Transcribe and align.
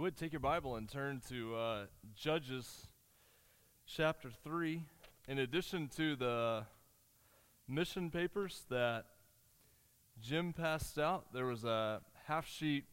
you 0.00 0.04
would 0.04 0.16
take 0.16 0.32
your 0.32 0.40
Bible 0.40 0.76
and 0.76 0.88
turn 0.88 1.20
to 1.28 1.54
uh, 1.54 1.84
Judges 2.16 2.86
chapter 3.86 4.30
3. 4.42 4.82
In 5.28 5.40
addition 5.40 5.88
to 5.88 6.16
the 6.16 6.64
mission 7.68 8.10
papers 8.10 8.62
that 8.70 9.04
Jim 10.18 10.54
passed 10.54 10.98
out, 10.98 11.34
there 11.34 11.44
was 11.44 11.64
a 11.64 12.00
half 12.24 12.48
sheet 12.48 12.84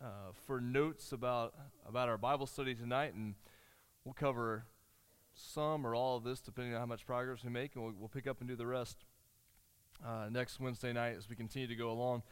uh, 0.00 0.30
for 0.46 0.60
notes 0.60 1.10
about, 1.10 1.52
about 1.84 2.08
our 2.08 2.16
Bible 2.16 2.46
study 2.46 2.76
tonight, 2.76 3.14
and 3.14 3.34
we'll 4.04 4.14
cover 4.14 4.66
some 5.34 5.84
or 5.84 5.96
all 5.96 6.16
of 6.16 6.22
this 6.22 6.38
depending 6.38 6.74
on 6.74 6.80
how 6.80 6.86
much 6.86 7.06
progress 7.06 7.42
we 7.42 7.50
make, 7.50 7.74
and 7.74 7.82
we'll, 7.82 7.94
we'll 7.98 8.08
pick 8.08 8.28
up 8.28 8.38
and 8.38 8.48
do 8.48 8.54
the 8.54 8.68
rest 8.68 8.98
uh, 10.06 10.28
next 10.30 10.60
Wednesday 10.60 10.92
night 10.92 11.16
as 11.18 11.28
we 11.28 11.34
continue 11.34 11.66
to 11.66 11.74
go 11.74 11.90
along. 11.90 12.22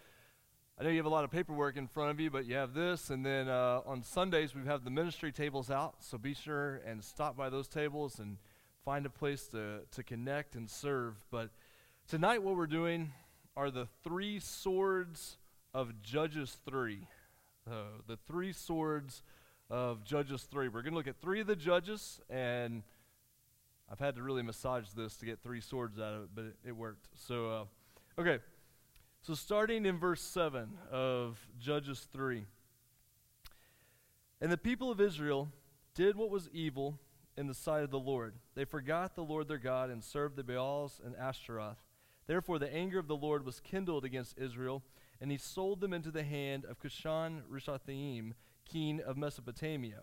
I 0.78 0.84
know 0.84 0.90
you 0.90 0.98
have 0.98 1.06
a 1.06 1.08
lot 1.08 1.24
of 1.24 1.30
paperwork 1.30 1.78
in 1.78 1.86
front 1.86 2.10
of 2.10 2.20
you, 2.20 2.30
but 2.30 2.44
you 2.44 2.54
have 2.56 2.74
this, 2.74 3.08
and 3.08 3.24
then 3.24 3.48
uh, 3.48 3.80
on 3.86 4.02
Sundays 4.02 4.54
we 4.54 4.62
have 4.66 4.84
the 4.84 4.90
ministry 4.90 5.32
tables 5.32 5.70
out. 5.70 5.94
So 6.00 6.18
be 6.18 6.34
sure 6.34 6.82
and 6.86 7.02
stop 7.02 7.34
by 7.34 7.48
those 7.48 7.66
tables 7.66 8.18
and 8.18 8.36
find 8.84 9.06
a 9.06 9.10
place 9.10 9.46
to, 9.48 9.80
to 9.92 10.02
connect 10.02 10.54
and 10.54 10.68
serve. 10.68 11.14
But 11.30 11.48
tonight, 12.08 12.42
what 12.42 12.56
we're 12.56 12.66
doing 12.66 13.12
are 13.56 13.70
the 13.70 13.88
three 14.04 14.38
swords 14.38 15.38
of 15.72 16.02
Judges 16.02 16.58
3. 16.68 17.08
Uh, 17.66 17.72
the 18.06 18.18
three 18.26 18.52
swords 18.52 19.22
of 19.70 20.04
Judges 20.04 20.42
3. 20.42 20.68
We're 20.68 20.82
going 20.82 20.92
to 20.92 20.98
look 20.98 21.08
at 21.08 21.16
three 21.22 21.40
of 21.40 21.46
the 21.46 21.56
judges, 21.56 22.20
and 22.28 22.82
I've 23.90 23.98
had 23.98 24.14
to 24.16 24.22
really 24.22 24.42
massage 24.42 24.90
this 24.90 25.16
to 25.16 25.24
get 25.24 25.42
three 25.42 25.62
swords 25.62 25.98
out 25.98 26.12
of 26.12 26.22
it, 26.24 26.28
but 26.34 26.44
it, 26.44 26.56
it 26.66 26.76
worked. 26.76 27.08
So, 27.14 27.48
uh, 27.50 28.20
okay. 28.20 28.40
So, 29.26 29.34
starting 29.34 29.86
in 29.86 29.98
verse 29.98 30.20
7 30.20 30.68
of 30.88 31.36
Judges 31.58 32.06
3. 32.12 32.44
And 34.40 34.52
the 34.52 34.56
people 34.56 34.88
of 34.88 35.00
Israel 35.00 35.48
did 35.96 36.14
what 36.14 36.30
was 36.30 36.48
evil 36.52 37.00
in 37.36 37.48
the 37.48 37.52
sight 37.54 37.82
of 37.82 37.90
the 37.90 37.98
Lord. 37.98 38.34
They 38.54 38.64
forgot 38.64 39.16
the 39.16 39.24
Lord 39.24 39.48
their 39.48 39.58
God 39.58 39.90
and 39.90 40.04
served 40.04 40.36
the 40.36 40.44
Baals 40.44 41.00
and 41.04 41.16
Ashtaroth. 41.16 41.82
Therefore, 42.28 42.60
the 42.60 42.72
anger 42.72 43.00
of 43.00 43.08
the 43.08 43.16
Lord 43.16 43.44
was 43.44 43.58
kindled 43.58 44.04
against 44.04 44.38
Israel, 44.38 44.84
and 45.20 45.32
he 45.32 45.38
sold 45.38 45.80
them 45.80 45.92
into 45.92 46.12
the 46.12 46.22
hand 46.22 46.64
of 46.64 46.78
Cushan 46.78 47.42
Rishathaim, 47.52 48.34
king 48.64 49.00
of 49.00 49.16
Mesopotamia. 49.16 50.02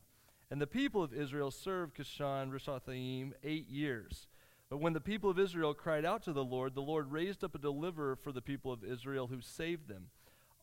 And 0.51 0.59
the 0.61 0.67
people 0.67 1.01
of 1.01 1.13
Israel 1.13 1.49
served 1.49 1.95
Cushan 1.95 2.51
Rishathaim 2.51 3.31
eight 3.41 3.69
years. 3.69 4.27
But 4.73 4.81
when 4.81 4.93
the 4.93 4.99
people 4.99 5.29
of 5.29 5.37
Israel 5.37 5.75
cried 5.75 6.03
out 6.03 6.23
to 6.23 6.33
the 6.33 6.43
Lord, 6.43 6.73
the 6.73 6.81
Lord 6.81 7.11
raised 7.11 7.43
up 7.43 7.53
a 7.53 7.59
deliverer 7.59 8.15
for 8.15 8.31
the 8.31 8.41
people 8.41 8.73
of 8.73 8.83
Israel 8.83 9.27
who 9.27 9.39
saved 9.39 9.87
them 9.87 10.07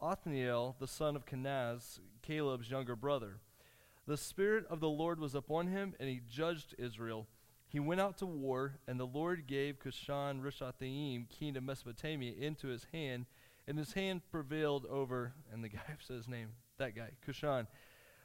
Othniel, 0.02 0.74
the 0.80 0.88
son 0.88 1.14
of 1.14 1.26
Kenaz, 1.26 2.00
Caleb's 2.20 2.72
younger 2.72 2.96
brother. 2.96 3.38
The 4.08 4.16
Spirit 4.16 4.64
of 4.68 4.80
the 4.80 4.88
Lord 4.88 5.20
was 5.20 5.36
upon 5.36 5.68
him, 5.68 5.94
and 6.00 6.08
he 6.08 6.22
judged 6.28 6.74
Israel. 6.76 7.28
He 7.68 7.78
went 7.78 8.00
out 8.00 8.18
to 8.18 8.26
war, 8.26 8.80
and 8.88 8.98
the 8.98 9.06
Lord 9.06 9.46
gave 9.46 9.78
Cushan 9.78 10.42
Rishathaim, 10.42 11.28
king 11.28 11.56
of 11.56 11.62
Mesopotamia, 11.62 12.32
into 12.36 12.66
his 12.66 12.88
hand, 12.92 13.26
and 13.68 13.78
his 13.78 13.92
hand 13.92 14.22
prevailed 14.32 14.86
over, 14.86 15.34
and 15.52 15.62
the 15.62 15.68
guy 15.68 15.82
says 16.00 16.16
his 16.16 16.28
name, 16.28 16.48
that 16.78 16.96
guy, 16.96 17.10
Cushan. 17.24 17.68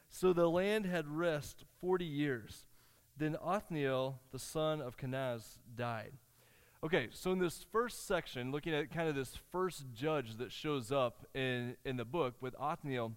So 0.08 0.32
the 0.32 0.50
land 0.50 0.84
had 0.84 1.06
rest 1.06 1.62
forty 1.80 2.06
years. 2.06 2.65
Then 3.16 3.36
Othniel, 3.42 4.20
the 4.30 4.38
son 4.38 4.80
of 4.80 4.96
Kenaz, 4.96 5.58
died. 5.74 6.12
Okay, 6.84 7.08
so 7.10 7.32
in 7.32 7.38
this 7.38 7.64
first 7.72 8.06
section, 8.06 8.52
looking 8.52 8.74
at 8.74 8.92
kind 8.92 9.08
of 9.08 9.14
this 9.14 9.38
first 9.50 9.86
judge 9.94 10.36
that 10.36 10.52
shows 10.52 10.92
up 10.92 11.26
in, 11.34 11.76
in 11.84 11.96
the 11.96 12.04
book 12.04 12.34
with 12.40 12.54
Othniel, 12.60 13.12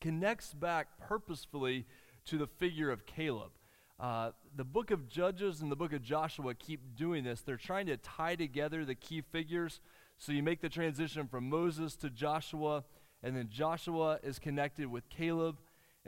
connects 0.00 0.52
back 0.52 0.98
purposefully 0.98 1.86
to 2.24 2.36
the 2.36 2.46
figure 2.46 2.90
of 2.90 3.06
Caleb. 3.06 3.52
Uh, 4.00 4.30
the 4.54 4.64
book 4.64 4.90
of 4.90 5.08
Judges 5.08 5.60
and 5.60 5.72
the 5.72 5.76
book 5.76 5.92
of 5.92 6.02
Joshua 6.02 6.54
keep 6.54 6.96
doing 6.96 7.24
this. 7.24 7.40
They're 7.40 7.56
trying 7.56 7.86
to 7.86 7.96
tie 7.96 8.36
together 8.36 8.84
the 8.84 8.94
key 8.94 9.22
figures. 9.22 9.80
So 10.18 10.32
you 10.32 10.42
make 10.42 10.60
the 10.60 10.68
transition 10.68 11.26
from 11.26 11.48
Moses 11.48 11.96
to 11.96 12.10
Joshua, 12.10 12.84
and 13.22 13.36
then 13.36 13.48
Joshua 13.50 14.18
is 14.22 14.38
connected 14.38 14.88
with 14.88 15.08
Caleb. 15.08 15.58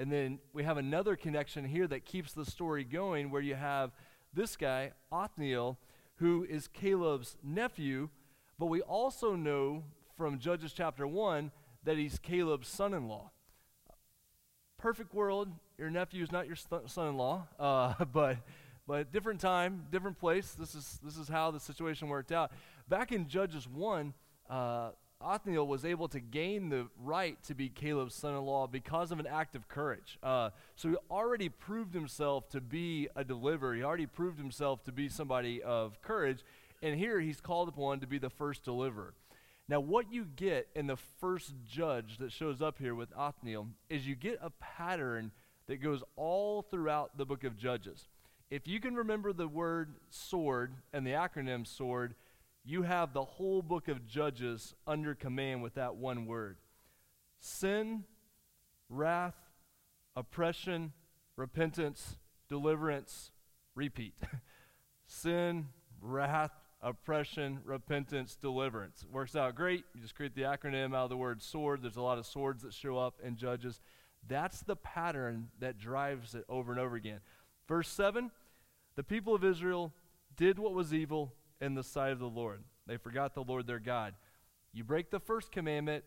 And 0.00 0.10
then 0.10 0.38
we 0.54 0.64
have 0.64 0.78
another 0.78 1.14
connection 1.14 1.66
here 1.66 1.86
that 1.86 2.06
keeps 2.06 2.32
the 2.32 2.46
story 2.46 2.84
going 2.84 3.30
where 3.30 3.42
you 3.42 3.54
have 3.54 3.92
this 4.32 4.56
guy, 4.56 4.92
Othniel, 5.12 5.76
who 6.16 6.42
is 6.48 6.68
Caleb's 6.68 7.36
nephew, 7.42 8.08
but 8.58 8.66
we 8.66 8.80
also 8.80 9.34
know 9.36 9.84
from 10.16 10.38
Judges 10.38 10.72
chapter 10.72 11.06
1 11.06 11.52
that 11.84 11.98
he's 11.98 12.18
Caleb's 12.18 12.66
son 12.66 12.94
in 12.94 13.08
law. 13.08 13.30
Perfect 14.78 15.12
world, 15.12 15.48
your 15.76 15.90
nephew 15.90 16.22
is 16.22 16.32
not 16.32 16.46
your 16.46 16.56
son 16.56 17.08
in 17.08 17.18
law, 17.18 17.46
uh, 17.58 18.02
but, 18.12 18.38
but 18.86 19.12
different 19.12 19.38
time, 19.38 19.84
different 19.92 20.18
place. 20.18 20.52
This 20.52 20.74
is, 20.74 20.98
this 21.04 21.18
is 21.18 21.28
how 21.28 21.50
the 21.50 21.60
situation 21.60 22.08
worked 22.08 22.32
out. 22.32 22.52
Back 22.88 23.12
in 23.12 23.28
Judges 23.28 23.68
1, 23.68 24.14
uh, 24.48 24.92
Othniel 25.22 25.66
was 25.66 25.84
able 25.84 26.08
to 26.08 26.20
gain 26.20 26.70
the 26.70 26.86
right 27.02 27.42
to 27.44 27.54
be 27.54 27.68
Caleb's 27.68 28.14
son 28.14 28.34
in 28.34 28.42
law 28.42 28.66
because 28.66 29.12
of 29.12 29.20
an 29.20 29.26
act 29.26 29.54
of 29.54 29.68
courage. 29.68 30.18
Uh, 30.22 30.50
so 30.76 30.88
he 30.88 30.96
already 31.10 31.48
proved 31.48 31.94
himself 31.94 32.48
to 32.50 32.60
be 32.60 33.08
a 33.16 33.24
deliverer, 33.24 33.74
he 33.74 33.82
already 33.82 34.06
proved 34.06 34.38
himself 34.38 34.82
to 34.84 34.92
be 34.92 35.08
somebody 35.08 35.62
of 35.62 36.00
courage. 36.02 36.44
And 36.82 36.98
here 36.98 37.20
he's 37.20 37.40
called 37.40 37.68
upon 37.68 38.00
to 38.00 38.06
be 38.06 38.18
the 38.18 38.30
first 38.30 38.64
deliverer. 38.64 39.12
Now, 39.68 39.78
what 39.78 40.12
you 40.12 40.24
get 40.24 40.68
in 40.74 40.86
the 40.86 40.96
first 40.96 41.52
judge 41.64 42.18
that 42.18 42.32
shows 42.32 42.60
up 42.60 42.78
here 42.78 42.94
with 42.94 43.12
Othniel 43.16 43.68
is 43.88 44.06
you 44.06 44.16
get 44.16 44.38
a 44.42 44.50
pattern 44.50 45.30
that 45.68 45.80
goes 45.80 46.02
all 46.16 46.62
throughout 46.62 47.16
the 47.16 47.24
book 47.24 47.44
of 47.44 47.56
Judges. 47.56 48.08
If 48.50 48.66
you 48.66 48.80
can 48.80 48.96
remember 48.96 49.32
the 49.32 49.46
word 49.46 49.94
sword 50.08 50.74
and 50.92 51.06
the 51.06 51.12
acronym 51.12 51.64
sword, 51.64 52.16
you 52.64 52.82
have 52.82 53.12
the 53.12 53.24
whole 53.24 53.62
book 53.62 53.88
of 53.88 54.06
Judges 54.06 54.74
under 54.86 55.14
command 55.14 55.62
with 55.62 55.74
that 55.74 55.96
one 55.96 56.26
word 56.26 56.58
sin, 57.40 58.04
wrath, 58.88 59.34
oppression, 60.14 60.92
repentance, 61.36 62.18
deliverance, 62.48 63.30
repeat. 63.74 64.14
sin, 65.06 65.68
wrath, 66.00 66.52
oppression, 66.82 67.60
repentance, 67.64 68.36
deliverance. 68.36 69.06
Works 69.10 69.36
out 69.36 69.54
great. 69.54 69.84
You 69.94 70.02
just 70.02 70.14
create 70.14 70.34
the 70.34 70.42
acronym 70.42 70.94
out 70.94 71.04
of 71.04 71.10
the 71.10 71.16
word 71.16 71.42
sword. 71.42 71.82
There's 71.82 71.96
a 71.96 72.02
lot 72.02 72.18
of 72.18 72.26
swords 72.26 72.62
that 72.62 72.74
show 72.74 72.98
up 72.98 73.14
in 73.22 73.36
Judges. 73.36 73.80
That's 74.28 74.60
the 74.60 74.76
pattern 74.76 75.48
that 75.60 75.78
drives 75.78 76.34
it 76.34 76.44
over 76.48 76.72
and 76.72 76.80
over 76.80 76.96
again. 76.96 77.20
Verse 77.66 77.88
7 77.88 78.30
The 78.96 79.02
people 79.02 79.34
of 79.34 79.44
Israel 79.44 79.92
did 80.36 80.58
what 80.58 80.74
was 80.74 80.92
evil 80.92 81.34
in 81.60 81.74
the 81.74 81.82
sight 81.82 82.12
of 82.12 82.18
the 82.18 82.28
Lord. 82.28 82.62
They 82.86 82.96
forgot 82.96 83.34
the 83.34 83.42
Lord 83.42 83.66
their 83.66 83.78
God. 83.78 84.14
You 84.72 84.84
break 84.84 85.10
the 85.10 85.20
first 85.20 85.52
commandment, 85.52 86.04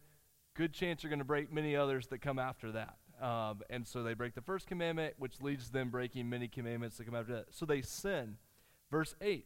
good 0.56 0.74
chance 0.74 1.04
you're 1.04 1.10
going 1.10 1.20
to 1.20 1.26
break 1.26 1.52
many 1.52 1.76
others 1.76 2.08
that 2.08 2.20
come 2.20 2.40
after 2.40 2.72
that. 2.72 2.98
Um, 3.22 3.62
and 3.70 3.88
so 3.88 4.04
they 4.04 4.14
break 4.14 4.36
the 4.36 4.42
first 4.42 4.68
commandment, 4.68 5.16
which 5.18 5.40
leads 5.42 5.70
them 5.70 5.90
breaking 5.90 6.30
many 6.30 6.48
commandments 6.48 6.98
that 6.98 7.06
come 7.06 7.16
after 7.16 7.34
that. 7.36 7.46
So 7.52 7.66
they 7.66 7.82
sin. 7.82 8.38
Verse 8.92 9.16
8 9.22 9.46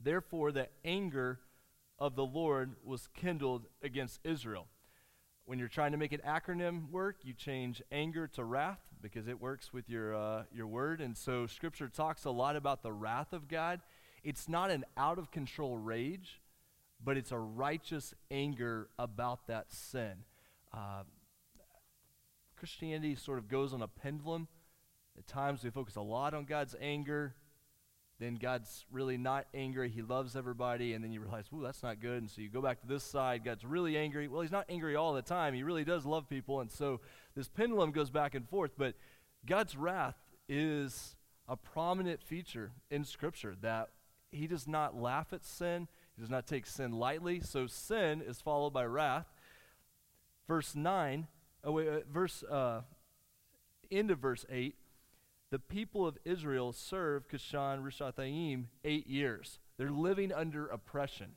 Therefore, 0.00 0.52
the 0.52 0.68
anger 0.84 1.40
of 1.98 2.16
the 2.16 2.24
Lord 2.24 2.76
was 2.84 3.08
kindled 3.14 3.66
against 3.82 4.20
Israel. 4.24 4.66
When 5.46 5.58
you're 5.58 5.68
trying 5.68 5.92
to 5.92 5.98
make 5.98 6.12
an 6.12 6.20
acronym 6.26 6.90
work, 6.90 7.18
you 7.22 7.32
change 7.32 7.80
anger 7.90 8.26
to 8.28 8.44
wrath 8.44 8.80
because 9.00 9.28
it 9.28 9.40
works 9.40 9.72
with 9.72 9.88
your, 9.88 10.14
uh, 10.14 10.42
your 10.52 10.66
word. 10.66 11.00
And 11.00 11.16
so 11.16 11.46
Scripture 11.46 11.88
talks 11.88 12.24
a 12.24 12.30
lot 12.30 12.56
about 12.56 12.82
the 12.82 12.92
wrath 12.92 13.32
of 13.32 13.48
God. 13.48 13.80
It's 14.26 14.48
not 14.48 14.72
an 14.72 14.84
out 14.96 15.20
of 15.20 15.30
control 15.30 15.78
rage, 15.78 16.40
but 17.02 17.16
it's 17.16 17.30
a 17.30 17.38
righteous 17.38 18.12
anger 18.28 18.88
about 18.98 19.46
that 19.46 19.72
sin. 19.72 20.24
Uh, 20.74 21.04
Christianity 22.56 23.14
sort 23.14 23.38
of 23.38 23.46
goes 23.46 23.72
on 23.72 23.82
a 23.82 23.86
pendulum. 23.86 24.48
At 25.16 25.28
times 25.28 25.62
we 25.62 25.70
focus 25.70 25.94
a 25.94 26.00
lot 26.00 26.34
on 26.34 26.44
God's 26.44 26.74
anger. 26.80 27.36
Then 28.18 28.34
God's 28.34 28.84
really 28.90 29.16
not 29.16 29.46
angry. 29.54 29.90
He 29.90 30.02
loves 30.02 30.34
everybody. 30.34 30.94
And 30.94 31.04
then 31.04 31.12
you 31.12 31.20
realize, 31.20 31.44
ooh, 31.54 31.62
that's 31.62 31.84
not 31.84 32.00
good. 32.00 32.18
And 32.18 32.28
so 32.28 32.40
you 32.40 32.48
go 32.48 32.60
back 32.60 32.80
to 32.80 32.86
this 32.88 33.04
side. 33.04 33.44
God's 33.44 33.64
really 33.64 33.96
angry. 33.96 34.26
Well, 34.26 34.40
he's 34.40 34.50
not 34.50 34.66
angry 34.68 34.96
all 34.96 35.14
the 35.14 35.22
time. 35.22 35.54
He 35.54 35.62
really 35.62 35.84
does 35.84 36.04
love 36.04 36.28
people. 36.28 36.60
And 36.60 36.72
so 36.72 37.00
this 37.36 37.46
pendulum 37.46 37.92
goes 37.92 38.10
back 38.10 38.34
and 38.34 38.48
forth. 38.48 38.72
But 38.76 38.96
God's 39.46 39.76
wrath 39.76 40.16
is 40.48 41.14
a 41.46 41.56
prominent 41.56 42.24
feature 42.24 42.72
in 42.90 43.04
Scripture 43.04 43.54
that 43.60 43.90
he 44.30 44.46
does 44.46 44.66
not 44.66 44.96
laugh 44.96 45.32
at 45.32 45.44
sin. 45.44 45.88
He 46.14 46.22
does 46.22 46.30
not 46.30 46.46
take 46.46 46.66
sin 46.66 46.92
lightly. 46.92 47.40
So 47.40 47.66
sin 47.66 48.22
is 48.26 48.40
followed 48.40 48.72
by 48.72 48.84
wrath. 48.84 49.26
Verse 50.46 50.74
9, 50.74 51.26
oh 51.64 51.72
wait, 51.72 51.88
uh, 51.88 52.00
verse, 52.10 52.44
uh, 52.44 52.82
end 53.90 54.10
of 54.10 54.18
verse 54.18 54.44
8, 54.48 54.76
the 55.50 55.58
people 55.58 56.06
of 56.06 56.18
Israel 56.24 56.72
served 56.72 57.28
Cushan 57.28 57.82
Rishathaim 57.82 58.66
eight 58.84 59.06
years. 59.06 59.58
They're 59.76 59.90
living 59.90 60.32
under 60.32 60.66
oppression. 60.66 61.32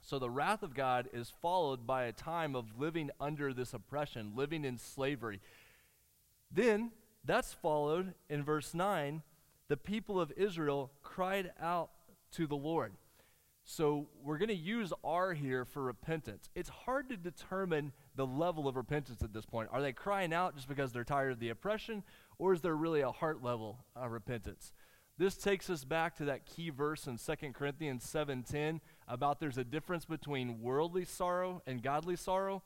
So 0.00 0.18
the 0.18 0.30
wrath 0.30 0.62
of 0.62 0.74
God 0.74 1.08
is 1.12 1.32
followed 1.40 1.86
by 1.86 2.04
a 2.04 2.12
time 2.12 2.56
of 2.56 2.78
living 2.78 3.10
under 3.20 3.54
this 3.54 3.72
oppression, 3.72 4.32
living 4.34 4.64
in 4.64 4.78
slavery. 4.78 5.40
Then 6.50 6.90
that's 7.24 7.52
followed 7.52 8.14
in 8.28 8.42
verse 8.42 8.74
9. 8.74 9.22
The 9.68 9.76
people 9.76 10.20
of 10.20 10.32
Israel 10.36 10.90
cried 11.02 11.52
out 11.60 11.90
to 12.32 12.46
the 12.46 12.56
Lord. 12.56 12.92
So 13.64 14.08
we're 14.22 14.38
going 14.38 14.48
to 14.48 14.54
use 14.54 14.92
R 15.04 15.34
here 15.34 15.64
for 15.64 15.82
repentance. 15.82 16.50
It's 16.54 16.68
hard 16.68 17.08
to 17.10 17.16
determine 17.16 17.92
the 18.16 18.26
level 18.26 18.66
of 18.66 18.76
repentance 18.76 19.22
at 19.22 19.32
this 19.32 19.46
point. 19.46 19.68
Are 19.72 19.80
they 19.80 19.92
crying 19.92 20.34
out 20.34 20.56
just 20.56 20.68
because 20.68 20.92
they're 20.92 21.04
tired 21.04 21.32
of 21.32 21.38
the 21.38 21.50
oppression, 21.50 22.02
or 22.38 22.52
is 22.52 22.60
there 22.60 22.74
really 22.74 23.02
a 23.02 23.12
heart 23.12 23.42
level 23.42 23.84
of 23.94 24.10
repentance? 24.10 24.72
This 25.16 25.36
takes 25.36 25.70
us 25.70 25.84
back 25.84 26.16
to 26.16 26.24
that 26.24 26.46
key 26.46 26.70
verse 26.70 27.06
in 27.06 27.18
2 27.18 27.52
Corinthians 27.52 28.04
7:10 28.04 28.80
about 29.06 29.38
there's 29.38 29.58
a 29.58 29.64
difference 29.64 30.04
between 30.04 30.60
worldly 30.60 31.04
sorrow 31.04 31.62
and 31.66 31.82
godly 31.82 32.16
sorrow. 32.16 32.62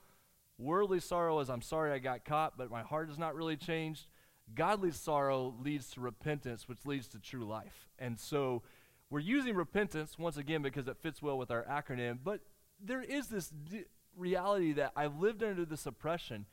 Worldly 0.56 1.00
sorrow 1.00 1.40
is 1.40 1.50
I'm 1.50 1.60
sorry 1.60 1.92
I 1.92 1.98
got 1.98 2.24
caught, 2.24 2.56
but 2.56 2.70
my 2.70 2.82
heart 2.82 3.08
has 3.08 3.18
not 3.18 3.34
really 3.34 3.56
changed. 3.56 4.06
Godly 4.54 4.92
sorrow 4.92 5.54
leads 5.60 5.90
to 5.90 6.00
repentance, 6.00 6.68
which 6.68 6.86
leads 6.86 7.08
to 7.08 7.18
true 7.18 7.44
life. 7.44 7.88
And 7.98 8.18
so 8.18 8.62
we're 9.10 9.20
using 9.20 9.54
repentance 9.54 10.18
once 10.18 10.36
again 10.36 10.62
because 10.62 10.88
it 10.88 10.96
fits 11.00 11.22
well 11.22 11.38
with 11.38 11.50
our 11.50 11.64
acronym, 11.64 12.18
but 12.22 12.40
there 12.80 13.02
is 13.02 13.28
this 13.28 13.48
d- 13.48 13.84
reality 14.16 14.72
that 14.72 14.92
I've 14.96 15.16
lived 15.16 15.42
under 15.42 15.64
this 15.64 15.86
oppression, 15.86 16.46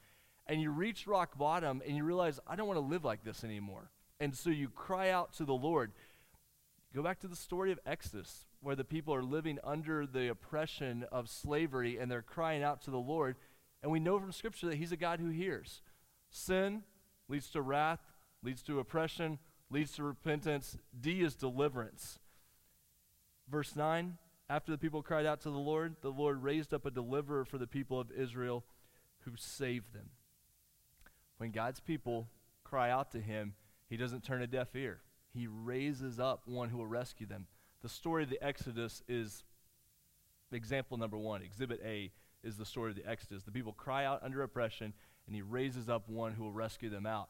and 0.46 0.62
you 0.62 0.72
reach 0.72 1.08
rock 1.08 1.38
bottom 1.38 1.82
and 1.86 1.96
you 1.98 2.04
realize, 2.04 2.40
I 2.46 2.56
don't 2.56 2.68
want 2.68 2.78
to 2.78 2.86
live 2.86 3.04
like 3.04 3.24
this 3.24 3.44
anymore. 3.44 3.90
And 4.20 4.36
so 4.36 4.50
you 4.50 4.70
cry 4.70 5.10
out 5.10 5.34
to 5.34 5.46
the 5.46 5.54
Lord. 5.54 5.92
Go 6.96 7.02
back 7.02 7.20
to 7.22 7.28
the 7.28 7.36
story 7.36 7.72
of 7.72 7.80
Exodus, 7.86 8.46
where 8.62 8.76
the 8.76 8.84
people 8.84 9.16
are 9.16 9.24
living 9.24 9.58
under 9.64 10.06
the 10.06 10.30
oppression 10.30 11.06
of 11.12 11.30
slavery 11.30 11.98
and 11.98 12.12
they're 12.12 12.22
crying 12.22 12.62
out 12.62 12.82
to 12.84 12.92
the 12.92 12.98
Lord. 12.98 13.36
And 13.82 13.92
we 13.92 14.00
know 14.00 14.20
from 14.20 14.32
Scripture 14.32 14.68
that 14.68 14.78
He's 14.78 14.92
a 14.92 14.98
God 14.98 15.20
who 15.20 15.30
hears. 15.30 15.82
Sin 16.30 16.84
leads 17.28 17.50
to 17.50 17.62
wrath, 17.62 18.00
leads 18.44 18.62
to 18.64 18.80
oppression, 18.80 19.40
leads 19.72 19.94
to 19.94 20.04
repentance. 20.04 20.78
D 21.00 21.22
is 21.22 21.36
deliverance. 21.36 22.20
Verse 23.50 23.75
9 23.75 24.18
After 24.50 24.72
the 24.72 24.78
people 24.78 25.01
cried 25.01 25.25
out 25.25 25.42
to 25.42 25.50
the 25.50 25.57
Lord, 25.57 25.95
the 26.01 26.10
Lord 26.10 26.44
raised 26.44 26.74
up 26.74 26.86
a 26.86 26.92
deliverer 26.92 27.45
for 27.45 27.57
the 27.57 27.68
people 27.68 28.00
of 28.00 28.12
Israel 28.12 28.63
who 29.19 29.31
saved 29.36 29.94
them. 29.94 30.10
When 31.38 31.51
God's 31.51 31.80
people 31.80 32.30
cry 32.63 32.90
out 32.90 33.12
to 33.12 33.19
him, 33.19 33.54
he 33.90 33.98
doesn't 33.98 34.24
turn 34.24 34.42
a 34.42 34.48
deaf 34.48 34.75
ear. 34.75 35.01
He 35.34 35.48
raises 35.48 36.19
up 36.19 36.44
one 36.45 36.69
who 36.69 36.78
will 36.78 36.88
rescue 36.88 37.25
them. 37.25 37.48
The 37.81 37.90
story 37.90 38.24
of 38.24 38.30
the 38.30 38.44
Exodus 38.44 39.01
is 39.07 39.44
example 40.51 40.98
number 40.98 41.18
one. 41.18 41.42
Exhibit 41.42 41.81
A 41.84 42.12
is 42.44 42.57
the 42.57 42.66
story 42.66 42.92
of 42.92 42.96
the 42.96 43.10
Exodus. 43.10 43.44
The 43.44 43.51
people 43.51 43.74
cry 43.74 44.06
out 44.06 44.24
under 44.24 44.42
oppression, 44.44 44.94
and 45.25 45.36
he 45.36 45.42
raises 45.42 45.89
up 45.89 46.07
one 46.07 46.34
who 46.34 46.44
will 46.44 46.51
rescue 46.51 46.89
them 46.89 47.06
out. 47.06 47.30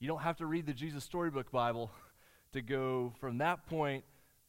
You 0.00 0.08
don't 0.08 0.22
have 0.22 0.36
to 0.38 0.46
read 0.46 0.66
the 0.66 0.72
Jesus 0.72 1.04
Storybook 1.04 1.50
Bible 1.50 1.90
to 2.52 2.62
go 2.62 3.12
from 3.20 3.38
that 3.38 3.66
point 3.66 4.04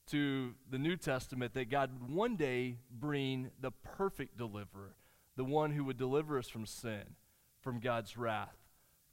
to 0.08 0.54
the 0.70 0.78
New 0.78 0.96
Testament 0.96 1.54
that 1.54 1.70
God 1.70 1.92
would 2.00 2.12
one 2.12 2.36
day 2.36 2.78
bring 2.92 3.52
the 3.60 3.72
perfect 3.72 4.38
deliverer, 4.38 4.96
the 5.36 5.44
one 5.44 5.72
who 5.72 5.84
would 5.84 5.98
deliver 5.98 6.38
us 6.38 6.48
from 6.48 6.66
sin, 6.66 7.16
from 7.62 7.80
God's 7.80 8.18
wrath, 8.18 8.56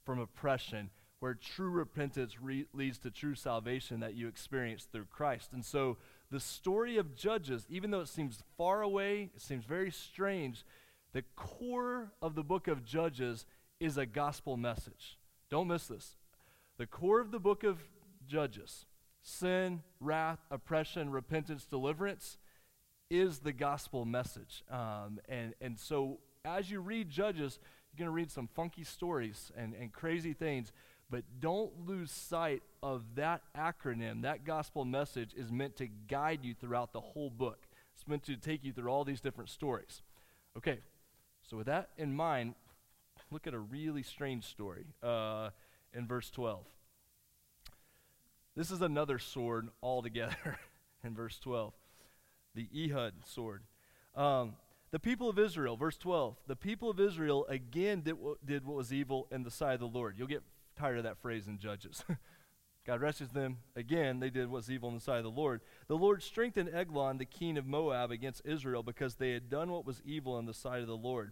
from 0.05 0.19
oppression, 0.19 0.89
where 1.19 1.33
true 1.33 1.69
repentance 1.69 2.41
re- 2.41 2.67
leads 2.73 2.97
to 2.99 3.09
true 3.09 3.35
salvation 3.35 4.01
that 4.01 4.13
you 4.13 4.27
experience 4.27 4.83
through 4.91 5.05
Christ. 5.05 5.53
And 5.53 5.63
so 5.63 5.97
the 6.29 6.39
story 6.39 6.97
of 6.97 7.15
Judges, 7.15 7.65
even 7.69 7.91
though 7.91 8.01
it 8.01 8.09
seems 8.09 8.43
far 8.57 8.81
away, 8.81 9.31
it 9.35 9.41
seems 9.41 9.65
very 9.65 9.91
strange, 9.91 10.65
the 11.13 11.23
core 11.35 12.11
of 12.21 12.35
the 12.35 12.43
book 12.43 12.67
of 12.67 12.83
Judges 12.83 13.45
is 13.79 13.97
a 13.97 14.05
gospel 14.05 14.57
message. 14.57 15.17
Don't 15.49 15.67
miss 15.67 15.87
this. 15.87 16.17
The 16.77 16.87
core 16.87 17.21
of 17.21 17.31
the 17.31 17.39
book 17.39 17.63
of 17.63 17.79
Judges 18.27 18.85
sin, 19.23 19.81
wrath, 19.99 20.39
oppression, 20.51 21.09
repentance, 21.09 21.65
deliverance 21.65 22.37
is 23.09 23.39
the 23.39 23.53
gospel 23.53 24.05
message. 24.05 24.63
Um, 24.69 25.19
and, 25.27 25.53
and 25.61 25.79
so 25.79 26.19
as 26.45 26.69
you 26.69 26.81
read 26.81 27.09
Judges, 27.09 27.59
you're 27.91 28.05
going 28.05 28.13
to 28.13 28.15
read 28.15 28.31
some 28.31 28.47
funky 28.53 28.83
stories 28.83 29.51
and, 29.57 29.73
and 29.73 29.91
crazy 29.91 30.33
things, 30.33 30.71
but 31.09 31.23
don't 31.39 31.87
lose 31.87 32.11
sight 32.11 32.63
of 32.81 33.03
that 33.15 33.41
acronym. 33.57 34.23
That 34.23 34.45
gospel 34.45 34.83
message 34.83 35.33
is 35.35 35.51
meant 35.51 35.77
to 35.77 35.87
guide 36.07 36.39
you 36.43 36.53
throughout 36.53 36.91
the 36.91 37.01
whole 37.01 37.29
book, 37.29 37.67
it's 37.95 38.07
meant 38.07 38.23
to 38.23 38.35
take 38.35 38.63
you 38.63 38.73
through 38.73 38.89
all 38.89 39.05
these 39.05 39.21
different 39.21 39.49
stories. 39.49 40.01
Okay, 40.57 40.79
so 41.47 41.57
with 41.57 41.67
that 41.67 41.89
in 41.97 42.13
mind, 42.13 42.55
look 43.31 43.47
at 43.47 43.53
a 43.53 43.59
really 43.59 44.03
strange 44.03 44.45
story 44.45 44.85
uh, 45.01 45.49
in 45.93 46.07
verse 46.07 46.29
12. 46.29 46.65
This 48.55 48.71
is 48.71 48.81
another 48.81 49.19
sword 49.19 49.69
altogether 49.81 50.59
in 51.03 51.15
verse 51.15 51.39
12. 51.39 51.73
The 52.55 52.67
Ehud 52.75 53.13
sword. 53.25 53.63
Um, 54.15 54.53
the 54.91 54.99
people 54.99 55.27
of 55.27 55.39
Israel, 55.39 55.75
verse 55.75 55.97
12, 55.97 56.35
the 56.45 56.55
people 56.55 56.89
of 56.89 56.99
Israel 56.99 57.47
again 57.49 58.01
did 58.01 58.13
what, 58.13 58.45
did 58.45 58.63
what 58.63 58.77
was 58.77 58.93
evil 58.93 59.27
in 59.31 59.43
the 59.43 59.49
sight 59.49 59.73
of 59.73 59.79
the 59.79 59.87
Lord. 59.87 60.15
You'll 60.17 60.27
get 60.27 60.43
tired 60.77 60.99
of 60.99 61.03
that 61.03 61.17
phrase 61.17 61.47
in 61.47 61.57
Judges. 61.57 62.03
God 62.85 63.01
rescues 63.01 63.31
them. 63.31 63.57
Again, 63.75 64.19
they 64.19 64.29
did 64.29 64.47
what 64.49 64.57
was 64.57 64.69
evil 64.69 64.89
in 64.89 64.95
the 64.95 65.01
sight 65.01 65.17
of 65.17 65.23
the 65.23 65.31
Lord. 65.31 65.61
The 65.87 65.97
Lord 65.97 66.21
strengthened 66.21 66.69
Eglon, 66.73 67.17
the 67.17 67.25
king 67.25 67.57
of 67.57 67.65
Moab, 67.65 68.11
against 68.11 68.43
Israel 68.45 68.83
because 68.83 69.15
they 69.15 69.31
had 69.31 69.49
done 69.49 69.71
what 69.71 69.85
was 69.85 70.01
evil 70.05 70.37
in 70.37 70.45
the 70.45 70.53
sight 70.53 70.81
of 70.81 70.87
the 70.87 70.97
Lord. 70.97 71.31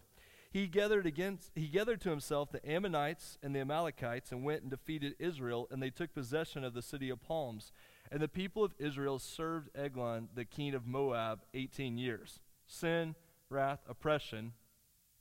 He 0.51 0.67
gathered 0.67 1.05
against 1.05 1.51
he 1.55 1.67
gathered 1.67 2.01
to 2.01 2.09
himself 2.09 2.51
the 2.51 2.69
Ammonites 2.69 3.37
and 3.41 3.55
the 3.55 3.61
Amalekites 3.61 4.33
and 4.33 4.43
went 4.43 4.63
and 4.63 4.69
defeated 4.69 5.15
Israel 5.17 5.65
and 5.71 5.81
they 5.81 5.89
took 5.89 6.13
possession 6.13 6.65
of 6.65 6.73
the 6.73 6.81
city 6.81 7.09
of 7.09 7.23
palms. 7.23 7.71
And 8.11 8.21
the 8.21 8.27
people 8.27 8.61
of 8.65 8.73
Israel 8.77 9.17
served 9.17 9.69
Eglon, 9.73 10.27
the 10.35 10.43
king 10.43 10.73
of 10.73 10.85
Moab, 10.85 11.39
18 11.53 11.97
years. 11.97 12.41
Sin, 12.67 13.15
wrath, 13.49 13.79
oppression. 13.87 14.51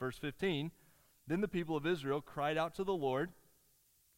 Verse 0.00 0.18
15. 0.18 0.72
Then 1.28 1.40
the 1.40 1.46
people 1.46 1.76
of 1.76 1.86
Israel 1.86 2.20
cried 2.20 2.58
out 2.58 2.74
to 2.74 2.82
the 2.82 2.92
Lord, 2.92 3.30